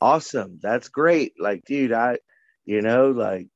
[0.00, 0.58] Awesome.
[0.62, 1.34] That's great.
[1.38, 2.18] Like, dude, I,
[2.64, 3.48] you know, like,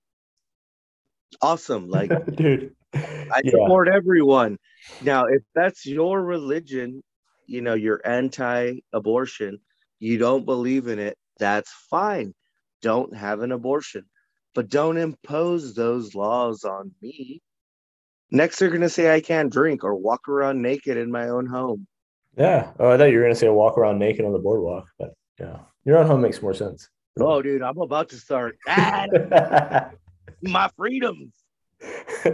[1.43, 1.89] awesome.
[1.89, 2.75] Like, dude.
[2.95, 3.51] I yeah.
[3.51, 4.59] support everyone.
[5.03, 7.03] Now, if that's your religion,
[7.47, 9.59] you know, you're anti-abortion,
[9.99, 12.35] you don't believe in it, that's fine.
[12.83, 14.05] Don't have an abortion.
[14.55, 17.41] But don't impose those laws on me.
[18.33, 21.47] Next, they're going to say I can't drink or walk around naked in my own
[21.47, 21.87] home.
[22.37, 22.73] Yeah.
[22.79, 25.59] Oh, I thought you were gonna say walk around naked on the boardwalk, but yeah,
[25.85, 26.89] your own home makes more sense.
[27.19, 28.57] Oh, dude, I'm about to start.
[28.69, 29.91] Ah,
[30.43, 31.33] my freedoms.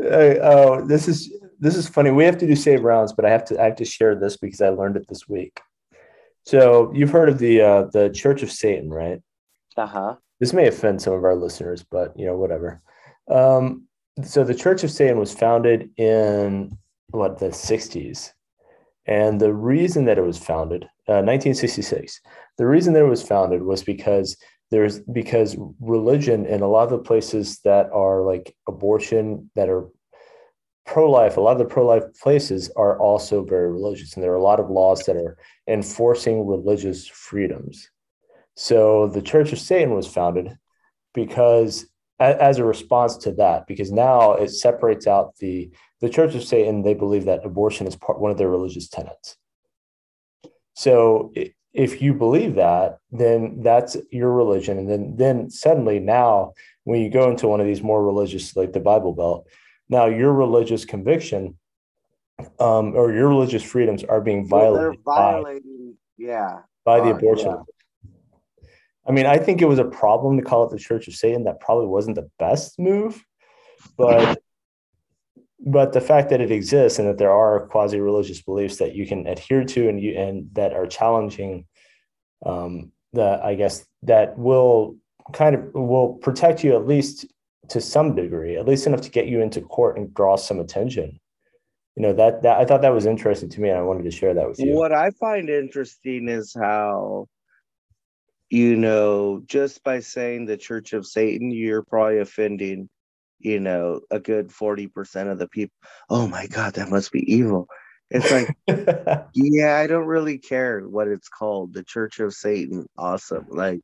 [0.00, 2.10] Hey, oh, this is this is funny.
[2.10, 4.36] We have to do save rounds, but I have to I have to share this
[4.36, 5.60] because I learned it this week.
[6.46, 9.20] So you've heard of the uh, the Church of Satan, right?
[9.76, 10.16] Uh huh.
[10.38, 12.80] This may offend some of our listeners, but you know whatever.
[13.30, 13.84] Um,
[14.24, 16.76] so the Church of Satan was founded in
[17.10, 18.32] what the '60s,
[19.06, 22.20] and the reason that it was founded, uh, 1966.
[22.56, 24.36] The reason that it was founded was because
[24.70, 29.88] there's because religion in a lot of the places that are like abortion that are
[30.86, 34.14] pro-life a lot of the pro-life places are also very religious.
[34.14, 35.36] And there are a lot of laws that are
[35.68, 37.88] enforcing religious freedoms.
[38.56, 40.56] So the church of satan was founded
[41.14, 41.86] because
[42.18, 46.82] as a response to that because now it separates out the the church of satan
[46.82, 49.36] they believe that abortion is part one of their religious tenets.
[50.74, 51.32] So
[51.72, 56.52] if you believe that then that's your religion and then then suddenly now
[56.84, 59.46] when you go into one of these more religious like the bible belt
[59.88, 61.56] now your religious conviction
[62.58, 65.60] um, or your religious freedoms are being violated by.
[66.16, 66.60] Yeah.
[66.84, 67.62] by the uh, abortion yeah.
[69.06, 71.44] I mean, I think it was a problem to call it the Church of Satan.
[71.44, 73.24] That probably wasn't the best move,
[73.96, 74.40] but
[75.64, 79.26] but the fact that it exists and that there are quasi-religious beliefs that you can
[79.26, 81.66] adhere to and you and that are challenging,
[82.46, 84.96] um, that I guess that will
[85.32, 87.26] kind of will protect you at least
[87.68, 91.20] to some degree, at least enough to get you into court and draw some attention.
[91.96, 94.10] You know that that I thought that was interesting to me, and I wanted to
[94.10, 94.74] share that with you.
[94.74, 97.28] What I find interesting is how,
[98.48, 102.88] you know, just by saying the Church of Satan, you're probably offending,
[103.40, 105.74] you know, a good 40% of the people.
[106.08, 107.66] Oh my God, that must be evil.
[108.10, 108.48] It's like,
[109.34, 111.74] yeah, I don't really care what it's called.
[111.74, 112.86] The Church of Satan.
[112.96, 113.46] Awesome.
[113.48, 113.80] Like,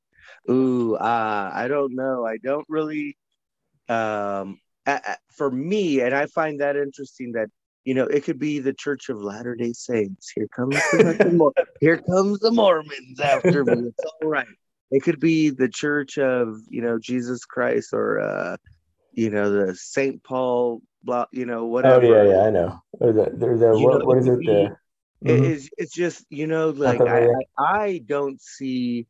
[0.50, 2.26] ooh, uh, I don't know.
[2.26, 3.16] I don't really,
[3.88, 4.58] um,
[5.36, 7.48] for me, and I find that interesting that
[7.86, 10.32] you know, it could be the Church of Latter Day Saints.
[10.34, 13.86] Here comes the Mor- here comes the Mormons after me.
[13.86, 14.46] It's all right.
[14.90, 18.56] It could be the Church of you know Jesus Christ or uh,
[19.16, 20.82] you know the Saint Paul.
[21.02, 22.06] Blah, you know whatever.
[22.06, 22.28] oh whatever.
[22.28, 22.82] yeah, yeah, I know.
[22.92, 23.22] Or the,
[23.78, 24.38] what, know, what it is it?
[24.38, 24.76] The,
[25.22, 25.44] It Mhm.
[25.44, 25.70] is.
[25.76, 29.06] It's just you know like I, I don't see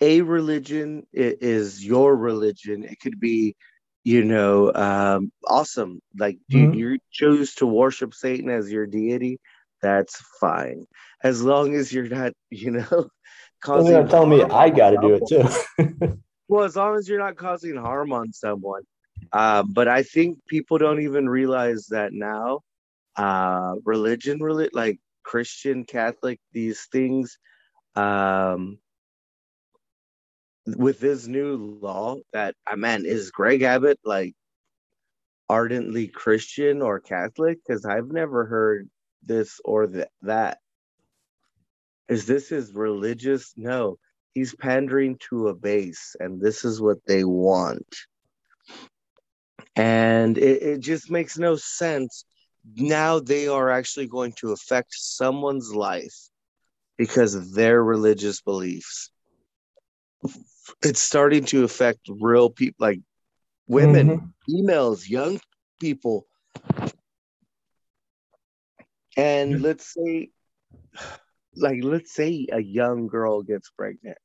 [0.00, 2.84] a religion i- is your religion.
[2.84, 3.56] It could be
[4.04, 6.00] you know, um, awesome.
[6.16, 6.74] Like mm-hmm.
[6.74, 9.40] you, you choose to worship Satan as your deity,
[9.80, 10.86] that's fine.
[11.22, 13.08] As long as you're not, you know,
[13.62, 13.94] causing.
[13.94, 16.18] Well, telling me I got to do it too.
[16.48, 18.82] well, as long as you're not causing harm on someone.
[19.34, 22.60] Uh, but I think people don't even realize that now.
[23.16, 27.36] Uh, religion, really, like Christian, Catholic, these things.
[27.96, 28.78] Um,
[30.66, 34.34] with this new law that I mean, is Greg Abbott like
[35.48, 37.58] ardently Christian or Catholic?
[37.66, 38.88] Because I've never heard
[39.24, 40.58] this or th- that.
[42.08, 43.52] Is this his religious?
[43.56, 43.98] No,
[44.32, 47.86] he's pandering to a base, and this is what they want.
[49.76, 52.24] And it, it just makes no sense.
[52.76, 56.16] Now they are actually going to affect someone's life
[56.96, 59.10] because of their religious beliefs
[60.82, 63.00] it's starting to affect real people like
[63.66, 64.26] women, mm-hmm.
[64.46, 65.40] females, young
[65.80, 66.26] people.
[69.16, 70.30] And let's say
[71.56, 74.18] like let's say a young girl gets pregnant.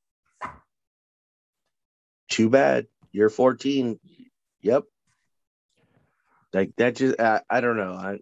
[2.29, 2.87] Too bad.
[3.11, 3.99] You're 14.
[4.61, 4.83] Yep.
[6.53, 7.93] Like that just I, I don't know.
[7.93, 8.17] I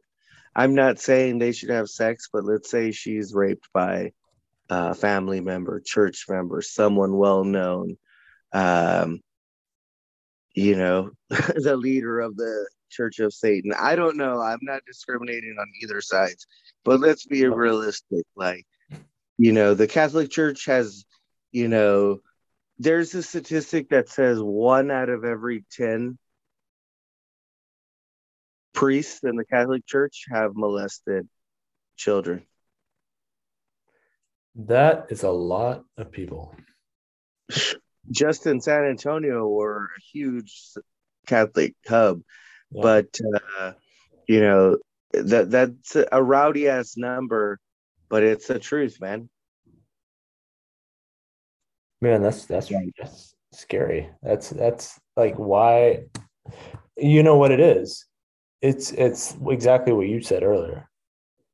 [0.55, 4.11] I'm not saying they should have sex, but let's say she's raped by
[4.69, 7.97] a family member, church member, someone well known
[8.53, 9.19] um,
[10.53, 13.73] you know, the leader of the Church of Satan.
[13.77, 14.41] I don't know.
[14.41, 16.47] I'm not discriminating on either sides,
[16.83, 18.25] but let's be realistic.
[18.35, 18.65] Like,
[19.37, 21.05] you know, the Catholic Church has,
[21.51, 22.21] you know,
[22.79, 26.17] there's a statistic that says one out of every 10
[28.77, 31.27] priests in the Catholic Church have molested
[31.95, 32.45] children.
[34.53, 36.55] That is a lot of people.
[38.11, 40.53] just in San Antonio, we're a huge
[41.25, 42.21] Catholic hub,
[42.69, 42.81] yeah.
[42.83, 43.17] but
[43.59, 43.71] uh,
[44.27, 44.77] you know
[45.11, 47.59] that that's a rowdy ass number,
[48.09, 49.27] but it's the truth, man.
[51.99, 54.11] Man, that's that's that's scary.
[54.21, 56.03] That's that's like why
[56.95, 58.05] you know what it is.
[58.61, 60.89] It's it's exactly what you said earlier.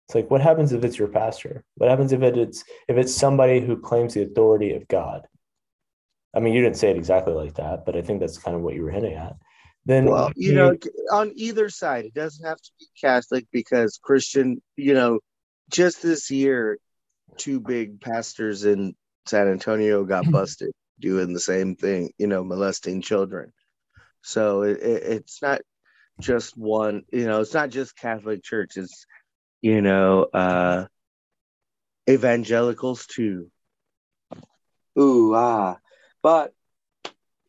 [0.08, 1.64] It's like what happens if it's your pastor?
[1.76, 5.28] What happens if it's if it's somebody who claims the authority of God?
[6.36, 8.64] I mean, you didn't say it exactly like that, but I think that's kind of
[8.64, 9.36] what you were hinting at.
[9.86, 10.76] Then, well, you, you know,
[11.12, 15.20] on either side, it doesn't have to be Catholic because Christian, you know,
[15.70, 16.78] just this year,
[17.38, 18.95] two big pastors in
[19.28, 23.51] San Antonio got busted doing the same thing, you know, molesting children.
[24.22, 25.62] So it, it, it's not
[26.20, 28.78] just one, you know, it's not just Catholic Church.
[28.78, 29.05] It's,
[29.61, 30.86] you know, uh,
[32.09, 33.49] evangelicals too.
[34.99, 35.78] Ooh, ah,
[36.22, 36.53] but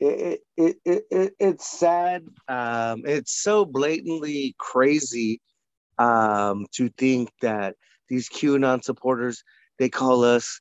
[0.01, 2.25] it, it, it, it it's sad.
[2.49, 5.41] Um, it's so blatantly crazy
[5.99, 7.77] um, to think that
[8.09, 9.45] these QAnon supporters
[9.79, 10.61] they call us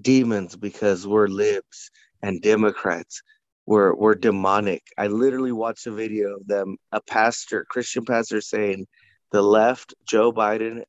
[0.00, 1.90] demons because we're libs
[2.22, 3.22] and Democrats.
[3.66, 4.82] We're we're demonic.
[4.98, 8.86] I literally watched a video of them, a pastor, Christian pastor, saying
[9.30, 10.82] the left, Joe Biden,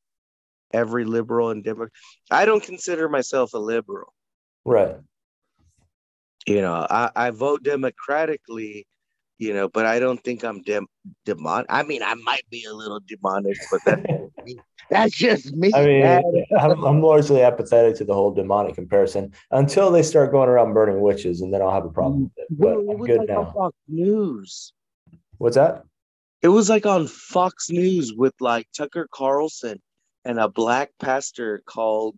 [0.72, 1.92] every liberal and Democrat.
[2.30, 4.12] I don't consider myself a liberal.
[4.64, 4.96] Right
[6.46, 8.86] you know i, I vote democratically
[9.38, 10.86] you know but i don't think i'm dem-
[11.24, 14.02] demonic i mean i might be a little demonic but that's,
[14.90, 19.90] that's just me i mean I'm, I'm, largely apathetic to the whole demonic comparison until
[19.90, 22.84] they start going around burning witches and then i'll have a problem with it but
[22.84, 24.72] well, i'm good like now fox news
[25.38, 25.84] what's that
[26.42, 29.80] it was like on fox news with like tucker carlson
[30.24, 32.16] and a black pastor called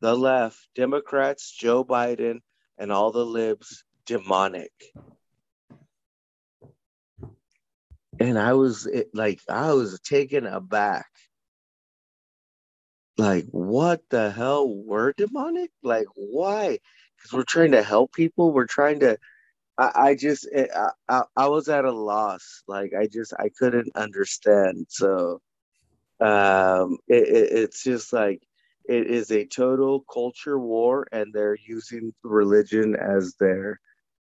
[0.00, 2.40] the left democrats joe biden
[2.78, 4.72] and all the libs demonic.
[8.18, 11.06] And I was like, I was taken aback.
[13.20, 14.66] Like, what the hell?
[14.66, 15.70] We're demonic?
[15.82, 16.78] Like, why?
[17.16, 18.50] Because we're trying to help people.
[18.50, 19.18] We're trying to.
[19.76, 22.62] I, I just, I, I, I was at a loss.
[22.66, 24.86] Like, I just, I couldn't understand.
[24.88, 25.42] So,
[26.18, 28.40] um, it, it, it's just like
[28.86, 33.78] it is a total culture war and they're using religion as their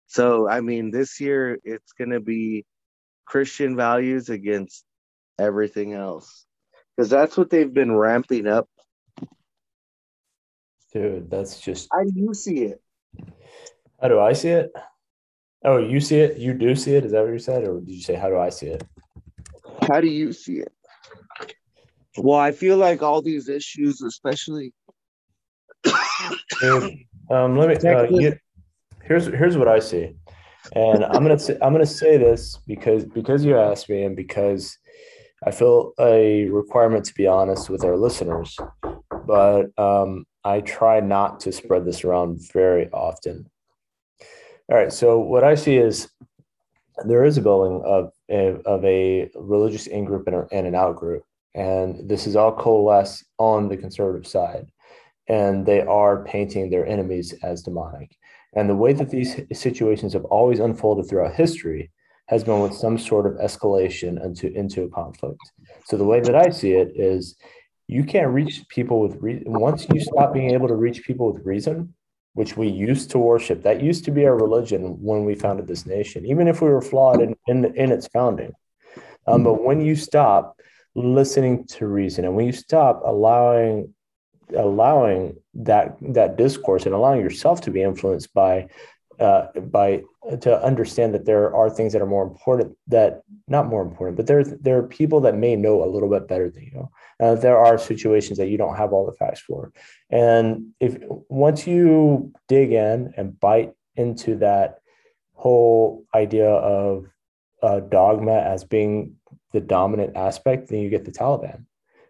[0.06, 2.64] so i mean this year it's going to be
[3.26, 4.84] christian values against
[5.38, 6.46] everything else
[6.96, 8.68] because that's what they've been ramping up
[10.96, 12.82] dude that's just how do you see it
[14.00, 14.72] how do i see it
[15.64, 17.94] oh you see it you do see it is that what you said or did
[17.94, 18.82] you say how do i see it
[19.88, 20.72] how do you see it
[22.18, 24.72] well, I feel like all these issues, especially.
[27.30, 27.88] um, let me.
[27.88, 28.34] Uh, you,
[29.04, 30.16] here's here's what I see.
[30.74, 34.76] And I'm gonna say, I'm gonna say this because because you asked me, and because
[35.46, 38.56] I feel a requirement to be honest with our listeners.
[39.26, 43.50] But um, I try not to spread this around very often.
[44.68, 44.92] All right.
[44.92, 46.08] So what I see is
[47.04, 50.96] there is a building of a, of a religious in group and, and an out
[50.96, 51.24] group,
[51.56, 54.70] and this is all coalesced on the conservative side,
[55.28, 58.16] and they are painting their enemies as demonic.
[58.54, 61.90] And the way that these situations have always unfolded throughout history
[62.28, 65.40] has been with some sort of escalation into, into a conflict.
[65.86, 67.36] So the way that I see it is
[67.88, 69.52] you can't reach people with reason.
[69.52, 71.94] Once you stop being able to reach people with reason,
[72.34, 75.86] which we used to worship, that used to be our religion when we founded this
[75.86, 78.52] nation, even if we were flawed in, in, in its founding.
[79.26, 80.56] Um, but when you stop
[80.94, 83.92] listening to reason and when you stop allowing
[84.56, 88.68] allowing that that discourse and allowing yourself to be influenced by
[89.20, 90.02] uh, by
[90.40, 94.26] to understand that there are things that are more important that not more important, but
[94.26, 96.88] there there are people that may know a little bit better than you.
[97.20, 99.72] Uh, there are situations that you don't have all the facts for,
[100.10, 100.98] and if
[101.28, 104.80] once you dig in and bite into that
[105.34, 107.06] whole idea of
[107.62, 109.16] uh, dogma as being
[109.52, 111.64] the dominant aspect, then you get the Taliban.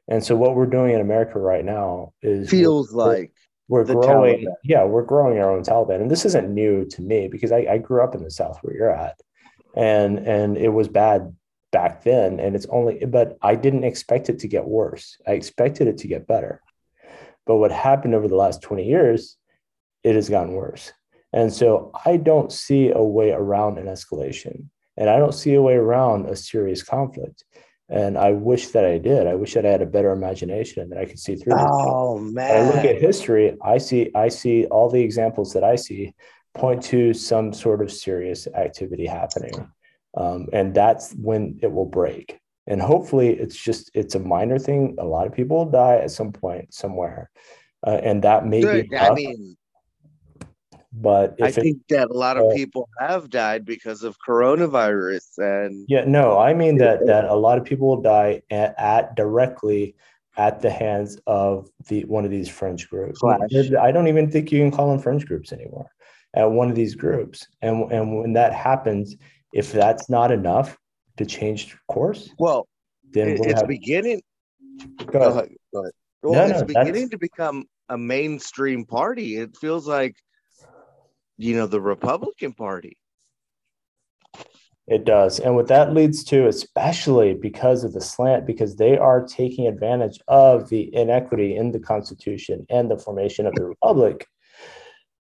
[0.09, 3.33] And so what we're doing in America right now is feels like
[3.69, 4.55] we're growing Taliban.
[4.64, 7.79] yeah we're growing our own taliban and this isn't new to me because I, I,
[7.79, 9.21] grew up in the south where you're at
[9.75, 11.35] and and it was bad
[11.73, 15.19] back then and it's only but i didn't expect it to get worse.
[15.27, 16.62] I expected it to get better.
[17.45, 19.37] But what happened over the last 20 years
[20.03, 20.93] it has gotten worse.
[21.33, 25.62] And so i don't see a way around an escalation and i don't see a
[25.62, 27.45] way around a serious conflict
[27.89, 29.26] and I wish that I did.
[29.26, 31.55] I wish that I had a better imagination and that I could see through.
[31.57, 32.34] Oh this.
[32.34, 32.66] man!
[32.66, 33.57] When I look at history.
[33.62, 36.14] I see I see all the examples that I see
[36.55, 39.70] point to some sort of serious activity happening,
[40.16, 42.39] um, and that's when it will break.
[42.66, 44.97] And hopefully, it's just it's a minor thing.
[44.99, 47.30] A lot of people will die at some point somewhere,
[47.87, 48.97] uh, and that may be.
[48.97, 49.57] I mean,
[50.99, 55.39] but I think it, that a lot of uh, people have died because of coronavirus
[55.39, 59.15] and yeah, no, I mean that that a lot of people will die at, at
[59.15, 59.95] directly
[60.39, 63.21] at the hands of the one of these fringe groups.
[63.23, 65.91] I don't even think you can call them fringe groups anymore.
[66.35, 69.17] At one of these groups, and and when that happens,
[69.53, 70.79] if that's not enough
[71.19, 72.69] to change course, well,
[73.11, 74.23] then we'll it's have, beginning.
[75.07, 75.55] Go ahead.
[75.73, 75.93] Go ahead.
[76.23, 79.37] Well, no, it's no, beginning to become a mainstream party.
[79.37, 80.17] It feels like
[81.39, 82.97] you know, the Republican Party.
[84.87, 85.41] It does.
[85.41, 90.20] And what that leads to, especially because of the slant, because they are taking advantage
[90.28, 94.28] of the inequity in the Constitution and the formation of the Republic,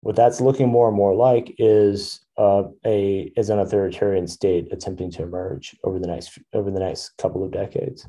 [0.00, 5.11] what that's looking more and more like is uh, a is an authoritarian state attempting
[5.12, 8.07] to emerge over the next over the next couple of decades.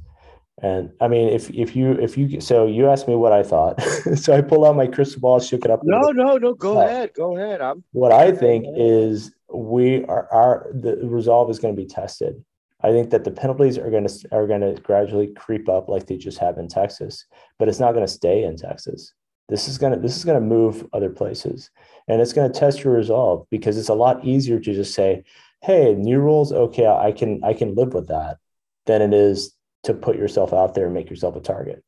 [0.61, 3.81] And I mean, if if you if you so you asked me what I thought,
[4.15, 5.81] so I pulled out my crystal ball, shook it up.
[5.83, 6.53] No, no, no.
[6.53, 7.59] Go uh, ahead, go ahead.
[7.59, 7.83] I'm.
[7.91, 12.43] What I think is we are our the resolve is going to be tested.
[12.81, 16.05] I think that the penalties are going to are going to gradually creep up like
[16.05, 17.25] they just have in Texas,
[17.57, 19.13] but it's not going to stay in Texas.
[19.49, 21.71] This is going to this is going to move other places,
[22.07, 25.23] and it's going to test your resolve because it's a lot easier to just say,
[25.61, 28.37] "Hey, new rules, okay, I can I can live with that,"
[28.85, 31.83] than it is to put yourself out there and make yourself a target.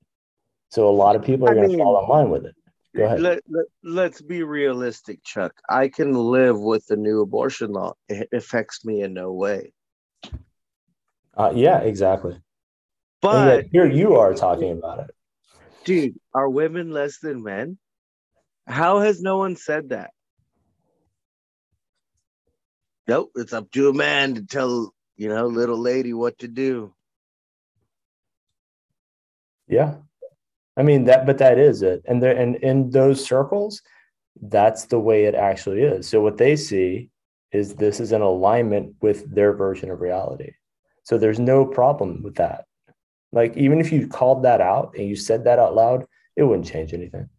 [0.69, 2.55] So a lot of people are going to fall in line with it.
[2.95, 3.19] Go ahead.
[3.19, 5.53] Let, let, let's be realistic, Chuck.
[5.69, 7.93] I can live with the new abortion law.
[8.07, 9.73] It affects me in no way.
[11.37, 12.37] Uh, yeah, exactly.
[13.21, 15.11] But here you are talking about it.
[15.83, 17.77] Dude, are women less than men?
[18.65, 20.11] How has no one said that?
[23.07, 26.94] Nope, it's up to a man to tell, you know, little lady what to do.
[29.68, 29.95] Yeah.
[30.78, 32.03] I mean that but that is it.
[32.05, 33.82] And there and in those circles,
[34.41, 36.07] that's the way it actually is.
[36.07, 37.09] So what they see
[37.51, 40.51] is this is in alignment with their version of reality.
[41.03, 42.66] So there's no problem with that.
[43.32, 46.05] Like even if you called that out and you said that out loud,
[46.36, 47.30] it wouldn't change anything.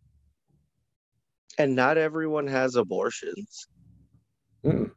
[1.59, 3.67] And not everyone has abortions.
[4.65, 4.91] Mm.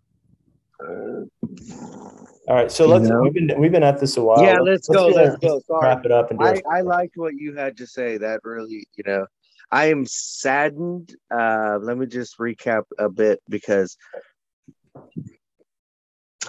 [2.49, 3.03] All right, so let's.
[3.03, 3.21] You know?
[3.21, 4.41] We've been we've been at this a while.
[4.43, 5.07] Yeah, let's, let's go.
[5.07, 5.61] Let's go.
[5.67, 5.83] Sorry.
[5.83, 6.41] Wrap it up and.
[6.41, 8.17] I, I liked what you had to say.
[8.17, 9.27] That really, you know,
[9.71, 11.15] I am saddened.
[11.29, 13.97] Uh, let me just recap a bit because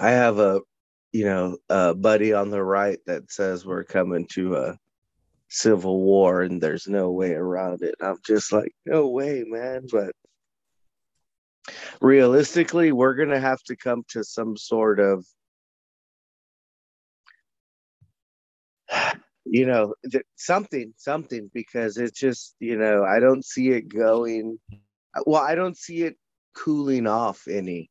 [0.00, 0.62] I have a,
[1.12, 4.78] you know, a buddy on the right that says we're coming to a
[5.48, 7.94] civil war and there's no way around it.
[8.00, 9.86] I'm just like, no way, man.
[9.92, 10.12] But
[12.00, 15.26] realistically, we're going to have to come to some sort of,
[19.50, 19.94] you know,
[20.36, 24.58] something, something, because it's just, you know, I don't see it going.
[25.26, 26.14] Well, I don't see it
[26.54, 27.90] cooling off any.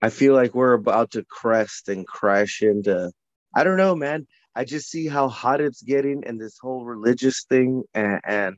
[0.00, 3.12] I feel like we're about to crest and crash into.
[3.54, 4.26] I don't know, man.
[4.54, 8.56] I just see how hot it's getting and this whole religious thing, and, and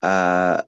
[0.00, 0.62] uh,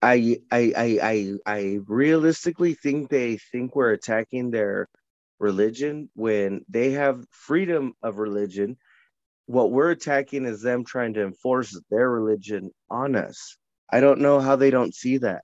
[0.00, 4.88] I, I, I, I, I realistically think they think we're attacking their
[5.38, 8.76] religion when they have freedom of religion.
[9.46, 13.56] What we're attacking is them trying to enforce their religion on us.
[13.90, 15.42] I don't know how they don't see that.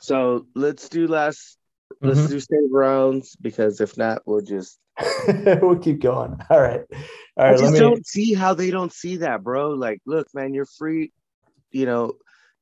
[0.00, 1.56] So let's do last.
[2.00, 2.32] Let's mm-hmm.
[2.32, 4.78] do saber rounds because if not, we'll just
[5.28, 6.36] we'll keep going.
[6.50, 6.82] All right,
[7.36, 7.54] all right.
[7.54, 7.78] I just me...
[7.78, 9.70] don't see how they don't see that, bro.
[9.70, 11.12] Like, look, man, you're free.
[11.70, 12.14] You know,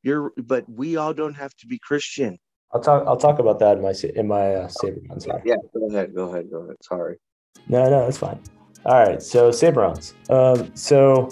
[0.03, 2.39] you're, but we all don't have to be Christian.
[2.73, 3.05] I'll talk.
[3.07, 5.27] I'll talk about that in my in my uh, saber rounds.
[5.45, 6.15] Yeah, go ahead.
[6.15, 6.51] Go ahead.
[6.51, 6.77] Go ahead.
[6.83, 7.17] Sorry.
[7.69, 8.41] No, no, that's fine.
[8.85, 9.23] All right.
[9.23, 10.15] So saber rounds.
[10.29, 11.31] Um, so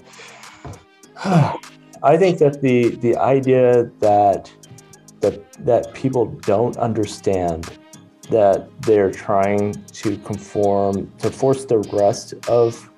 [1.25, 4.53] I think that the the idea that
[5.21, 7.79] that that people don't understand
[8.31, 12.91] that they're trying to conform to force the rest of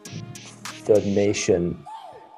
[0.86, 1.84] the nation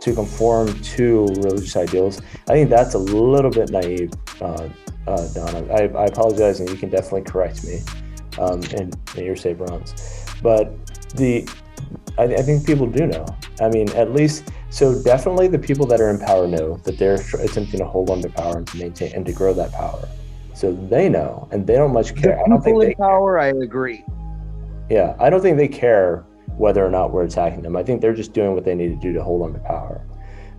[0.01, 2.21] to conform to religious ideals.
[2.49, 4.69] I think that's a little bit naive, uh,
[5.07, 5.67] uh, Donna.
[5.73, 7.81] I, I, apologize, and you can definitely correct me
[8.39, 9.95] um, in, in your saber rounds.
[10.43, 10.75] But
[11.17, 11.49] the
[12.19, 13.27] I, I, think people do know.
[13.61, 17.21] I mean, at least so definitely the people that are in power know that they're
[17.41, 20.09] attempting to hold on to power and to maintain and to grow that power.
[20.55, 22.41] So they know, and they don't much care.
[22.47, 23.41] The people in power, care.
[23.41, 24.05] I agree.
[24.91, 26.25] Yeah, I don't think they care
[26.57, 27.77] whether or not we're attacking them.
[27.77, 30.07] I think they're just doing what they need to do to hold on to power.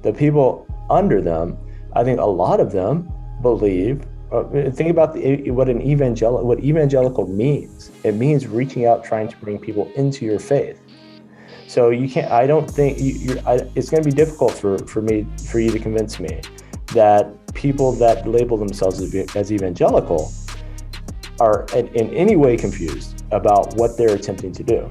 [0.01, 1.57] The people under them,
[1.95, 4.05] I think a lot of them believe.
[4.34, 7.91] Uh, think about the, what an evangelical what evangelical means.
[8.03, 10.81] It means reaching out, trying to bring people into your faith.
[11.67, 12.31] So you can't.
[12.31, 15.69] I don't think you, I, it's going to be difficult for for me for you
[15.69, 16.41] to convince me
[16.95, 20.31] that people that label themselves as, as evangelical
[21.39, 24.89] are in, in any way confused about what they're attempting to do.